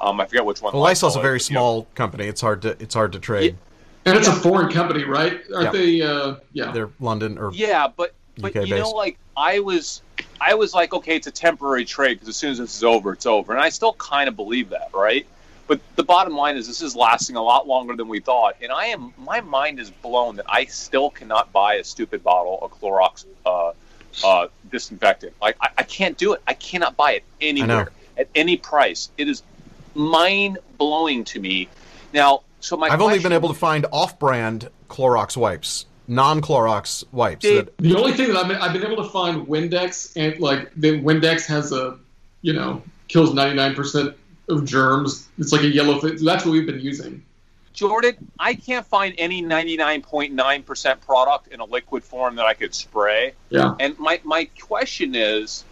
[0.01, 0.73] Um, I forget which one.
[0.73, 2.25] Well, Lysol's a is, very but, you know, small company.
[2.27, 3.58] It's hard to it's hard to trade.
[4.05, 5.41] And it's a foreign company, right?
[5.53, 5.71] Aren't Yeah.
[5.71, 6.01] they?
[6.01, 6.71] Uh, yeah.
[6.71, 10.01] They're London or Yeah, but but UK you know, like I was,
[10.39, 13.13] I was like, okay, it's a temporary trade because as soon as this is over,
[13.13, 15.25] it's over, and I still kind of believe that, right?
[15.67, 18.71] But the bottom line is, this is lasting a lot longer than we thought, and
[18.71, 22.79] I am, my mind is blown that I still cannot buy a stupid bottle of
[22.79, 23.71] Clorox uh,
[24.23, 25.33] uh, disinfectant.
[25.41, 26.43] Like I, I can't do it.
[26.45, 29.09] I cannot buy it anywhere at any price.
[29.17, 29.41] It is
[29.95, 31.67] mind blowing to me.
[32.13, 37.43] Now, so my I've only been able to find off-brand Clorox wipes, non-Clorox wipes.
[37.43, 40.39] Dave, that, The only thing that I've been, I've been able to find Windex and
[40.39, 41.99] like the Windex has a,
[42.41, 44.15] you know, kills 99%
[44.49, 45.28] of germs.
[45.38, 46.17] It's like a yellow thing.
[46.23, 47.23] That's what we've been using.
[47.73, 53.34] Jordan, I can't find any 99.9% product in a liquid form that I could spray.
[53.49, 53.75] Yeah.
[53.80, 55.65] And my, my question is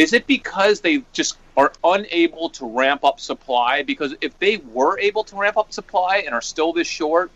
[0.00, 3.82] is it because they just are unable to ramp up supply?
[3.82, 7.30] Because if they were able to ramp up supply and are still this short,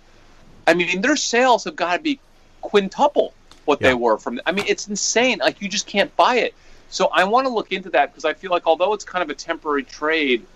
[0.67, 2.19] I mean, their sales have got to be
[2.63, 3.35] quintuple
[3.67, 3.89] what Yeah.
[3.89, 4.41] they were from.
[4.47, 5.39] I mean, it's insane.
[5.39, 6.55] Like, you just can't buy it.
[6.89, 9.29] So I want to look into that because I feel like although it's kind of
[9.29, 10.47] a temporary trade,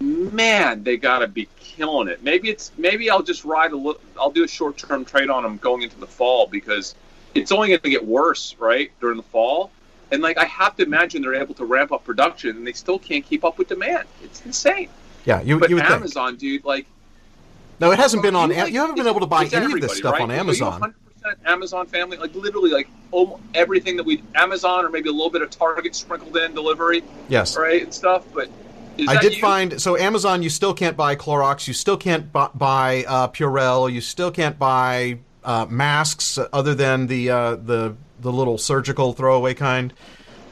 [0.00, 2.22] man, they got to be killing it.
[2.22, 4.00] Maybe it's maybe I'll just ride a little.
[4.18, 6.94] I'll do a short term trade on them going into the fall because
[7.34, 9.70] it's only going to get worse, right, during the fall.
[10.12, 12.98] And like I have to imagine they're able to ramp up production, and they still
[12.98, 14.06] can't keep up with demand.
[14.24, 14.88] It's insane.
[15.24, 15.94] Yeah, you, But you would think.
[15.96, 16.86] Amazon, dude, like
[17.78, 18.50] No, it hasn't been on.
[18.50, 20.22] you, like, You haven't been able to buy any of this stuff right?
[20.22, 20.80] on Amazon.
[21.22, 25.30] 100% Amazon family, like literally, like almost everything that we Amazon or maybe a little
[25.30, 27.56] bit of Target sprinkled in delivery, Yes.
[27.56, 28.24] right, and stuff.
[28.32, 28.48] But
[29.06, 29.40] I did you?
[29.40, 30.42] find so Amazon.
[30.42, 31.68] You still can't buy Clorox.
[31.68, 33.92] You still can't bu- buy uh, Purell.
[33.92, 39.54] You still can't buy uh, masks other than the uh, the the little surgical throwaway
[39.54, 39.92] kind.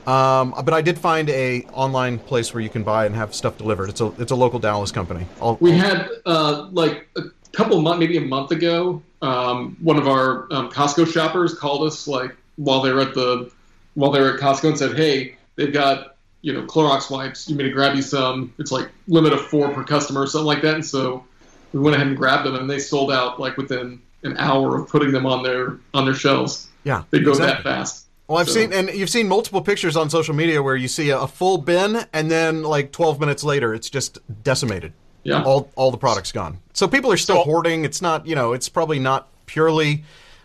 [0.06, 3.58] Um, but I did find a online place where you can buy and have stuff
[3.58, 3.90] delivered.
[3.90, 5.26] It's a it's a local Dallas company.
[5.40, 10.06] I'll, We had uh, like a couple months, maybe a month ago, um, one of
[10.06, 13.50] our um, Costco shoppers called us like while they were at the
[13.94, 17.48] while they were at Costco and said, "Hey, they've got you know Clorox wipes.
[17.48, 18.54] You may to grab you some.
[18.58, 21.24] It's like limit of four per customer, or something like that." And so
[21.72, 24.88] we went ahead and grabbed them, and they sold out like within an hour of
[24.88, 26.67] putting them on their on their shelves.
[26.84, 27.62] Yeah, They go exactly.
[27.62, 28.06] that fast.
[28.26, 31.10] Well, I've So- seen, and you've seen multiple pictures on social media where you see
[31.10, 34.92] a, a full bin, and then like 12 minutes later, it's just decimated.
[35.24, 35.42] Yeah.
[35.42, 36.58] All all the products gone.
[36.74, 37.84] So people are still So- hoarding.
[37.84, 40.04] It's not, you know, it's probably not purely,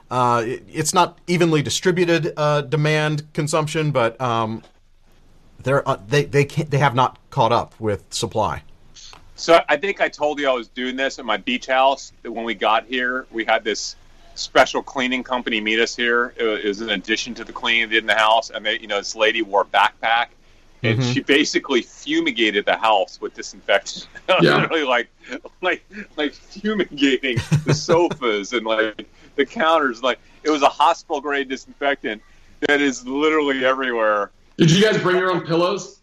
[0.10, 4.63] uh, it- it's not evenly distributed uh, demand consumption, but um,
[5.62, 8.63] they're uh, they they can't, they have not caught up with supply.
[9.36, 12.12] So I think I told you I was doing this at my beach house.
[12.24, 13.96] That when we got here, we had this
[14.36, 16.34] special cleaning company meet us here.
[16.38, 18.88] It was in addition to the cleaning they did in the house, and they, you
[18.88, 20.28] know, this lady wore a backpack,
[20.82, 21.13] and Mhm.
[21.13, 24.08] she basically fumigated the house with disinfectant.
[24.41, 24.56] Yeah.
[24.62, 25.10] Literally, like,
[25.62, 25.86] like,
[26.17, 30.02] like fumigating the sofas and like the counters.
[30.02, 32.22] Like it was a hospital grade disinfectant
[32.62, 34.32] that is literally everywhere.
[34.58, 36.00] Did you guys bring your own pillows?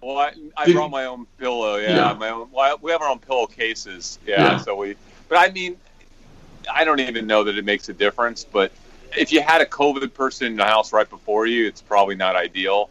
[0.00, 1.76] Well, I, I Did- brought my own pillow.
[1.76, 2.12] Yeah, Yeah.
[2.14, 2.48] my own.
[2.52, 4.18] Well, we have our own pillowcases.
[4.26, 4.56] Yeah, Yeah.
[4.58, 4.96] so we.
[5.28, 5.76] But I mean,
[6.72, 8.44] I don't even know that it makes a difference.
[8.44, 8.72] But
[9.16, 12.36] if you had a COVID person in the house right before you, it's probably not
[12.36, 12.90] ideal.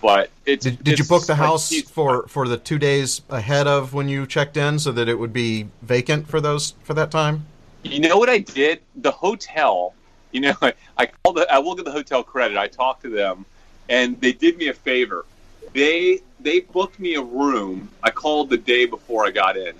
[0.00, 0.64] But it's.
[0.64, 4.08] Did, did you book the house he's- for for the two days ahead of when
[4.08, 7.46] you checked in, so that it would be vacant for those for that time?
[7.82, 8.80] You know what I did?
[8.96, 9.94] The hotel.
[10.32, 11.38] You know, I, I called.
[11.38, 12.56] The, I will give the hotel credit.
[12.56, 13.44] I talked to them,
[13.88, 15.24] and they did me a favor.
[15.72, 17.88] They they booked me a room.
[18.04, 19.74] I called the day before I got in,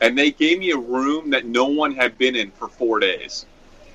[0.00, 3.46] and they gave me a room that no one had been in for four days.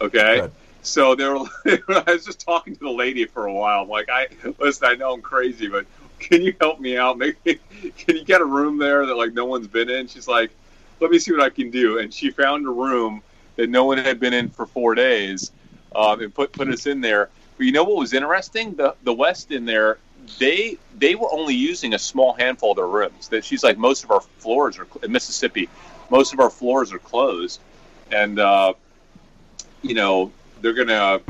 [0.02, 0.42] Okay.
[0.42, 0.52] Good.
[0.82, 1.46] So they were.
[1.66, 3.82] I was just talking to the lady for a while.
[3.82, 4.28] I'm like, I
[4.60, 4.88] listen.
[4.88, 5.86] I know I'm crazy, but
[6.20, 7.18] can you help me out?
[7.18, 7.38] Maybe
[7.98, 10.08] can you get a room there that like no one's been in?
[10.08, 10.52] She's like,
[11.00, 11.98] let me see what I can do.
[12.00, 13.22] And she found a room
[13.56, 15.52] that no one had been in for four days,
[15.96, 17.30] um, and put put us in there.
[17.58, 18.76] But you know what was interesting?
[18.76, 19.98] The the Westin there,
[20.40, 23.30] they they were only using a small handful of their rooms.
[23.30, 25.70] That she's like, most of our floors are in Mississippi.
[26.10, 27.60] Most of our floors are closed,
[28.12, 28.74] and uh,
[29.82, 31.22] you know they're gonna,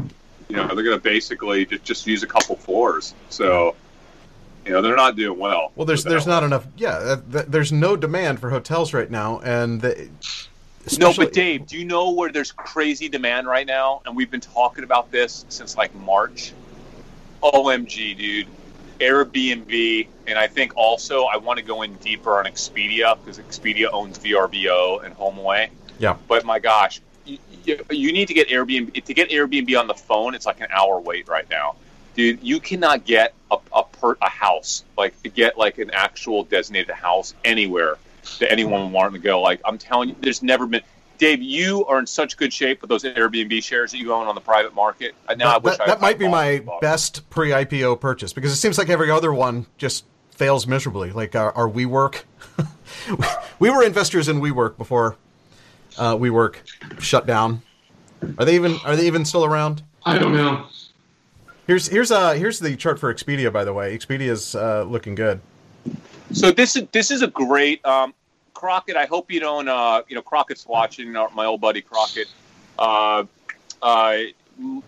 [0.49, 3.13] you know, they're gonna basically just just use a couple floors.
[3.29, 3.75] So.
[4.65, 5.71] You know they're not doing well.
[5.75, 6.65] Well, there's there's not enough.
[6.75, 10.09] Yeah, th- there's no demand for hotels right now, and the,
[10.97, 14.01] No, but Dave, do you know where there's crazy demand right now?
[14.07, 16.51] And we've been talking about this since like March.
[17.43, 18.47] OMG, dude.
[18.99, 23.87] Airbnb, and I think also I want to go in deeper on Expedia because Expedia
[23.91, 25.69] owns VRBO and HomeAway.
[25.99, 26.17] Yeah.
[26.27, 29.93] But my gosh, you, you, you need to get Airbnb to get Airbnb on the
[29.93, 30.35] phone.
[30.35, 31.75] It's like an hour wait right now,
[32.15, 32.43] dude.
[32.43, 36.95] You cannot get a a, per, a house like to get like an actual designated
[36.95, 37.97] house anywhere
[38.39, 39.41] that anyone would want to go.
[39.41, 40.81] Like I'm telling you, there's never been.
[41.17, 44.35] Dave, you are in such good shape with those Airbnb shares that you own on
[44.35, 45.15] the private market.
[45.27, 48.51] Now I that, wish that, I, that might I be my best pre-IPO purchase because
[48.51, 51.11] it seems like every other one just fails miserably.
[51.11, 52.23] Like our, our WeWork,
[53.59, 55.17] we were investors in WeWork before
[55.97, 56.57] uh, WeWork
[56.99, 57.61] shut down.
[58.37, 59.83] Are they even are they even still around?
[60.05, 60.67] I don't know.
[61.67, 63.97] Here's here's uh here's the chart for Expedia by the way.
[63.97, 65.41] Expedia's uh, looking good.
[66.31, 68.13] So this is this is a great um,
[68.65, 68.95] Crockett.
[68.95, 69.67] I hope you don't.
[69.67, 71.15] Uh, you know, Crockett's watching.
[71.15, 72.27] uh, My old buddy Crockett.
[72.79, 73.25] Uh,
[73.79, 74.17] uh,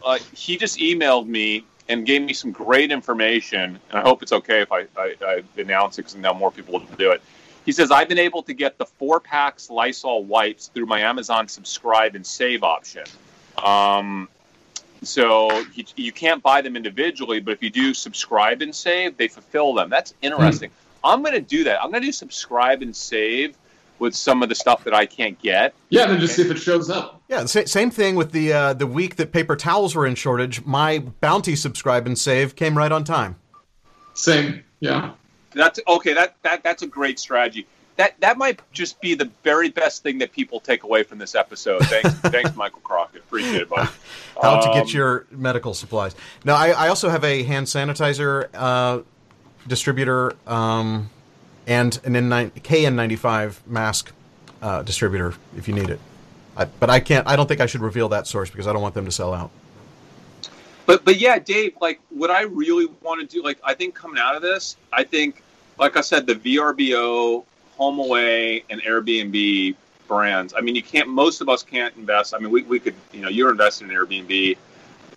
[0.03, 3.80] uh, he just emailed me and gave me some great information.
[3.89, 6.73] And I hope it's okay if I, I, I announce it because now more people
[6.73, 7.21] will do it.
[7.67, 11.47] He says, I've been able to get the four packs Lysol wipes through my Amazon
[11.47, 13.03] subscribe and save option.
[13.63, 14.28] Um,
[15.03, 19.28] so you, you can't buy them individually, but if you do subscribe and save, they
[19.28, 19.91] fulfill them.
[19.91, 20.71] That's interesting.
[21.03, 21.80] I'm going to do that.
[21.80, 23.55] I'm going to do subscribe and save
[23.99, 25.73] with some of the stuff that I can't get.
[25.89, 27.21] Yeah, then just see if it shows up.
[27.29, 30.63] Yeah, same thing with the uh, the week that paper towels were in shortage.
[30.65, 33.35] My Bounty subscribe and save came right on time.
[34.13, 34.63] Same.
[34.79, 35.13] Yeah.
[35.53, 36.13] That's okay.
[36.13, 37.65] That that that's a great strategy.
[37.95, 41.33] That that might just be the very best thing that people take away from this
[41.33, 41.81] episode.
[41.85, 43.21] Thanks, thanks, Michael Crockett.
[43.23, 43.89] Appreciate it, buddy.
[44.41, 46.15] How to Um, get your medical supplies.
[46.45, 48.99] Now, I, I also have a hand sanitizer uh,
[49.67, 51.09] distributor um,
[51.68, 54.11] and an N9, KN95 mask
[54.61, 55.99] uh, distributor if you need it.
[56.55, 57.28] I, but I can't.
[57.28, 59.34] I don't think I should reveal that source because I don't want them to sell
[59.34, 59.51] out.
[60.88, 64.20] But but yeah, Dave, like what I really want to do, like I think coming
[64.20, 65.43] out of this, I think,
[65.78, 67.43] like I said, the VRBO,
[67.78, 69.76] HomeAway, and Airbnb
[70.07, 70.53] brands.
[70.57, 71.09] I mean, you can't.
[71.09, 72.34] Most of us can't invest.
[72.34, 72.95] I mean, we, we could.
[73.11, 74.57] You know, you're investing in Airbnb.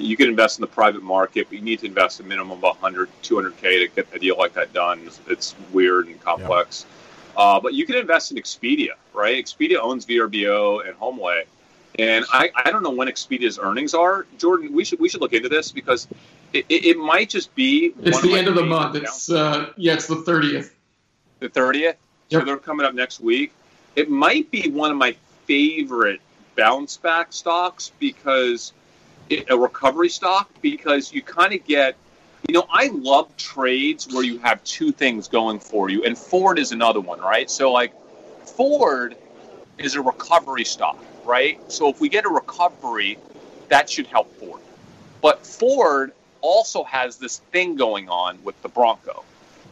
[0.01, 2.63] You can invest in the private market, but you need to invest a minimum of
[2.63, 5.09] 100, 200k to get a deal like that done.
[5.29, 6.87] It's, weird and complex.
[7.37, 9.43] Uh, but you can invest in Expedia, right?
[9.43, 11.45] Expedia owns VRBO and HomeAway.
[11.99, 14.73] And I, I don't know when Expedia's earnings are, Jordan.
[14.73, 16.07] We should we should look into this because
[16.53, 18.97] it, it, it might just be It's the end of the month.
[18.97, 20.75] It's uh, yeah, it's the thirtieth.
[21.41, 21.97] the thirtieth.
[22.31, 23.53] So they're coming up next week.
[23.97, 26.21] It might be one of my favorite
[26.57, 28.73] bounce back stocks because
[29.31, 31.97] a recovery stock because you kind of get.
[32.49, 36.59] You know, I love trades where you have two things going for you, and Ford
[36.59, 37.51] is another one, right?
[37.51, 37.93] So, like,
[38.45, 39.15] Ford
[39.77, 41.61] is a recovery stock, right?
[41.71, 43.19] So, if we get a recovery,
[43.69, 44.63] that should help Ford.
[45.21, 49.23] But Ford also has this thing going on with the Bronco,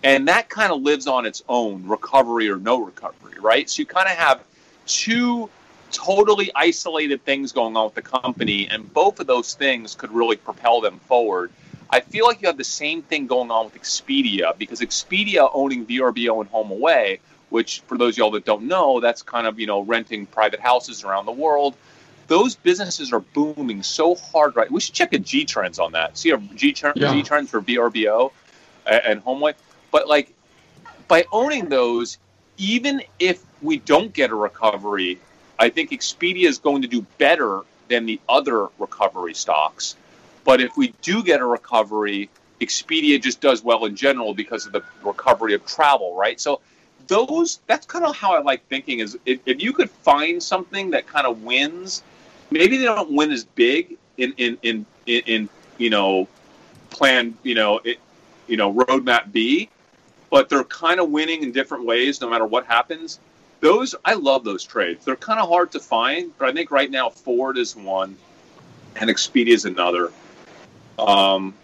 [0.04, 3.68] and that kind of lives on its own, recovery or no recovery, right?
[3.68, 4.44] So, you kind of have
[4.86, 5.48] two
[5.93, 10.36] totally isolated things going on with the company, and both of those things could really
[10.36, 11.51] propel them forward.
[11.91, 15.86] I feel like you have the same thing going on with Expedia because Expedia owning
[15.86, 17.18] VRBO and HomeAway,
[17.49, 20.61] which for those of y'all that don't know, that's kind of you know renting private
[20.61, 21.76] houses around the world.
[22.26, 24.70] Those businesses are booming so hard right.
[24.70, 26.18] We should check a G trends on that.
[26.18, 27.12] See a G, Yeah.
[27.12, 28.32] G trends for VRBO
[28.86, 29.55] and, and HomeAway.
[29.91, 30.34] But like
[31.09, 32.18] by owning those,
[32.59, 35.18] even if we don't get a recovery,
[35.59, 39.96] I think Expedia is going to do better than the other recovery stocks.
[40.44, 42.30] But if we do get a recovery,
[42.61, 46.40] Expedia just does well in general because of the recovery of travel, right?
[46.40, 46.61] So
[47.06, 50.90] those that's kind of how I like thinking is if, if you could find something
[50.90, 52.02] that kind of wins,
[52.50, 55.48] maybe they don't win as big in in in in, in
[55.78, 56.28] you know
[56.90, 57.98] plan you know it,
[58.46, 59.68] you know roadmap B,
[60.30, 63.18] but they're kind of winning in different ways no matter what happens.
[63.61, 65.04] Those I love those trades.
[65.04, 68.16] They're kind of hard to find, but I think right now Ford is one,
[68.96, 70.12] and Expedia is another.
[70.98, 71.54] Um,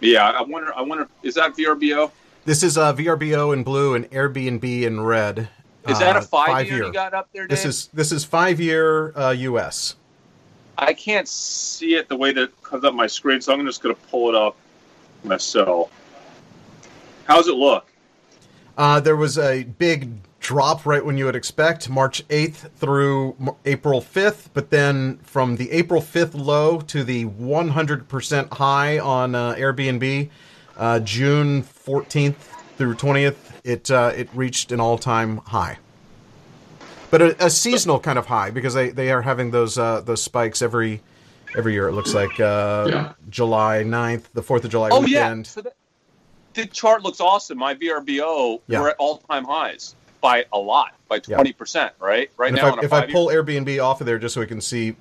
[0.00, 0.72] yeah, I wonder.
[0.76, 1.08] I wonder.
[1.22, 2.10] Is that VRBO?
[2.44, 5.48] This is uh, VRBO in blue and Airbnb in red.
[5.86, 7.50] Is that Uh, a five, year, you got up there, Dave?
[7.50, 9.96] This is this is five year uh, U.S.
[10.76, 13.94] I can't see it the way that comes up my screen, so I'm just going
[13.94, 14.56] to pull it up
[15.24, 15.90] myself.
[17.24, 17.86] How's it look?
[18.78, 20.08] Uh, there was a big
[20.40, 25.70] drop right when you would expect, March 8th through April 5th, but then from the
[25.72, 30.30] April 5th low to the 100% high on uh, Airbnb,
[30.76, 32.36] uh, June 14th
[32.76, 35.76] through 20th, it uh, it reached an all time high.
[37.10, 40.22] But a, a seasonal kind of high because they, they are having those uh, those
[40.22, 41.02] spikes every
[41.56, 41.88] every year.
[41.88, 43.12] It looks like uh, Yeah.
[43.28, 45.46] July 9th, the 4th of July Oh yeah, weekend.
[45.48, 45.72] so the,
[46.58, 47.56] the chart looks awesome.
[47.58, 48.80] My VRBO Yeah.
[48.80, 51.36] we're at all time highs by a lot, by Yeah.
[51.36, 51.92] twenty percent.
[52.00, 52.74] Right, right And if now.
[52.76, 54.96] I, if I pull Airbnb off of there just so we can see,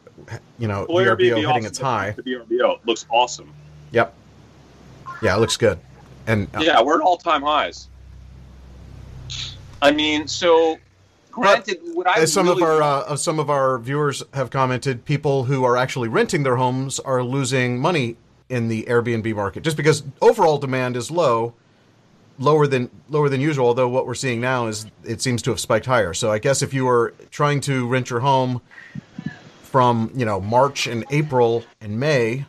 [0.60, 2.12] you know, pull VRBO Airbnb hitting off its high.
[2.12, 3.52] The VRBO looks awesome.
[3.92, 4.14] Yep.
[5.24, 5.80] Yeah, it looks good.
[6.28, 7.88] And uh, Yeah, we're at all time highs.
[9.82, 10.78] I mean, so
[11.32, 15.06] granted, what I as some really of our uh, some of our viewers have commented,
[15.06, 18.18] people who are actually renting their homes are losing money
[18.50, 21.54] in the Airbnb market just because overall demand is low,
[22.40, 23.68] lower than lower than usual.
[23.68, 26.14] Although what we're seeing now is it seems to have spiked higher.
[26.14, 28.62] So I guess if you were trying to rent your home
[29.64, 32.46] from you know March and April and May,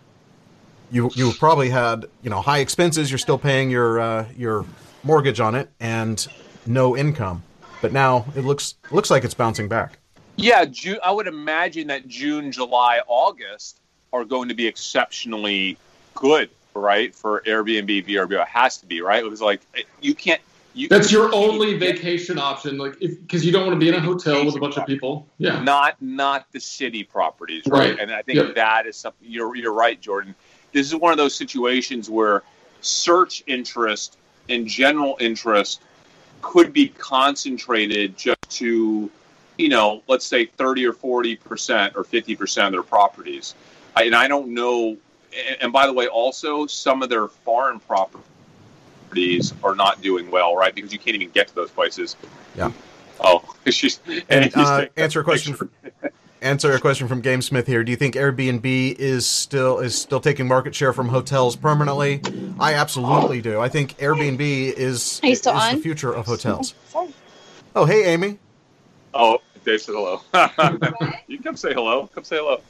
[0.91, 3.11] you you probably had you know high expenses.
[3.11, 4.65] You're still paying your uh, your
[5.03, 6.27] mortgage on it and
[6.67, 7.43] no income.
[7.81, 9.99] But now it looks looks like it's bouncing back.
[10.37, 10.99] Yeah, June.
[11.03, 13.81] I would imagine that June, July, August
[14.13, 15.77] are going to be exceptionally
[16.19, 18.43] good, right, for Airbnb, VRBO.
[18.43, 19.23] It has to be, right?
[19.23, 19.61] It was like
[20.01, 20.41] you can't
[20.75, 24.01] you That's your only vacation option, like because you don't want to be in a
[24.01, 25.27] hotel with a bunch of people.
[25.39, 25.61] Yeah.
[25.63, 27.91] not not the city properties, right?
[27.91, 27.99] Right.
[27.99, 28.55] And I think Yep.
[28.55, 30.35] that is something you're you're right, Jordan.
[30.73, 32.43] This is one of those situations where
[32.81, 34.17] search interest
[34.49, 35.83] and general interest
[36.43, 39.11] could be concentrated just to,
[39.57, 43.55] you know, let's say 30 or 40 percent or 50 percent of their properties.
[43.97, 44.97] I, and I don't know.
[45.37, 50.57] And, and by the way, also some of their foreign properties are not doing well,
[50.57, 50.75] right?
[50.75, 52.17] Because you can't even get to those places.
[52.57, 52.73] Yeah.
[53.21, 55.55] Oh, she's and And uh, answer a question.
[55.55, 55.71] From,
[56.43, 57.83] answer a question from Game Smith here.
[57.83, 58.65] Do you think Airbnb
[58.95, 62.23] is still is still taking market share from hotels permanently?
[62.61, 63.61] I absolutely do.
[63.61, 65.77] I think Airbnb is, Are you still is on?
[65.77, 66.75] the future of hotels.
[67.77, 68.39] Oh, hey, Amy.
[69.15, 70.23] Oh, Dave said hello.
[71.29, 72.09] you can come say hello.
[72.13, 72.61] Come say hello.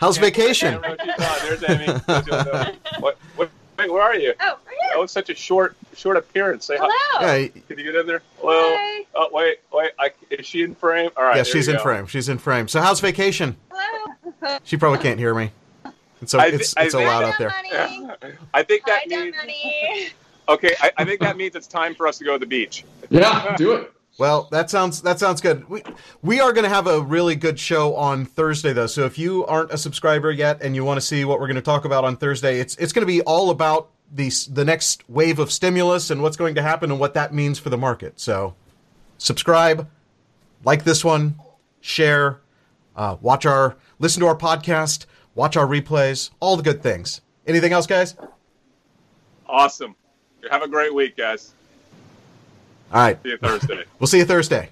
[0.00, 0.74] How's can't- vacation?
[0.82, 2.08] I can't remember if she's on.
[2.08, 2.78] There's Amy.
[3.00, 4.32] what, what, wait, where are you?
[4.40, 6.64] Oh, right That was such a short, short appearance.
[6.64, 6.88] Say hi.
[6.90, 7.30] Hello.
[7.36, 8.22] Yeah, Can you get in there?
[8.40, 8.54] Hello.
[8.76, 9.04] Hi.
[9.14, 9.90] Oh, wait, wait.
[9.98, 11.10] I, is she in frame?
[11.16, 11.36] All right.
[11.36, 11.82] yeah, she's in go.
[11.82, 12.06] frame.
[12.06, 12.66] She's in frame.
[12.68, 13.56] So, how's vacation?
[13.70, 14.58] Hello.
[14.64, 15.50] She probably can't hear me.
[16.22, 17.48] It's so I it's I it's so think- loud out there.
[17.50, 18.34] Money.
[18.54, 20.08] I think Hi, that Dumb means Money.
[20.48, 20.74] okay.
[20.80, 22.84] I, I think that means it's time for us to go to the beach.
[23.10, 23.54] Yeah.
[23.56, 23.92] Do it.
[24.20, 25.66] Well, that sounds that sounds good.
[25.66, 25.82] We
[26.20, 28.86] we are going to have a really good show on Thursday though.
[28.86, 31.54] So if you aren't a subscriber yet and you want to see what we're going
[31.54, 35.08] to talk about on Thursday, it's it's going to be all about the the next
[35.08, 38.20] wave of stimulus and what's going to happen and what that means for the market.
[38.20, 38.54] So
[39.16, 39.88] subscribe,
[40.64, 41.36] like this one,
[41.80, 42.42] share,
[42.96, 47.22] uh, watch our listen to our podcast, watch our replays, all the good things.
[47.46, 48.16] Anything else, guys?
[49.46, 49.96] Awesome.
[50.50, 51.54] Have a great week, guys.
[52.92, 53.22] All right.
[53.22, 53.84] See you Thursday.
[53.98, 54.70] We'll see you Thursday.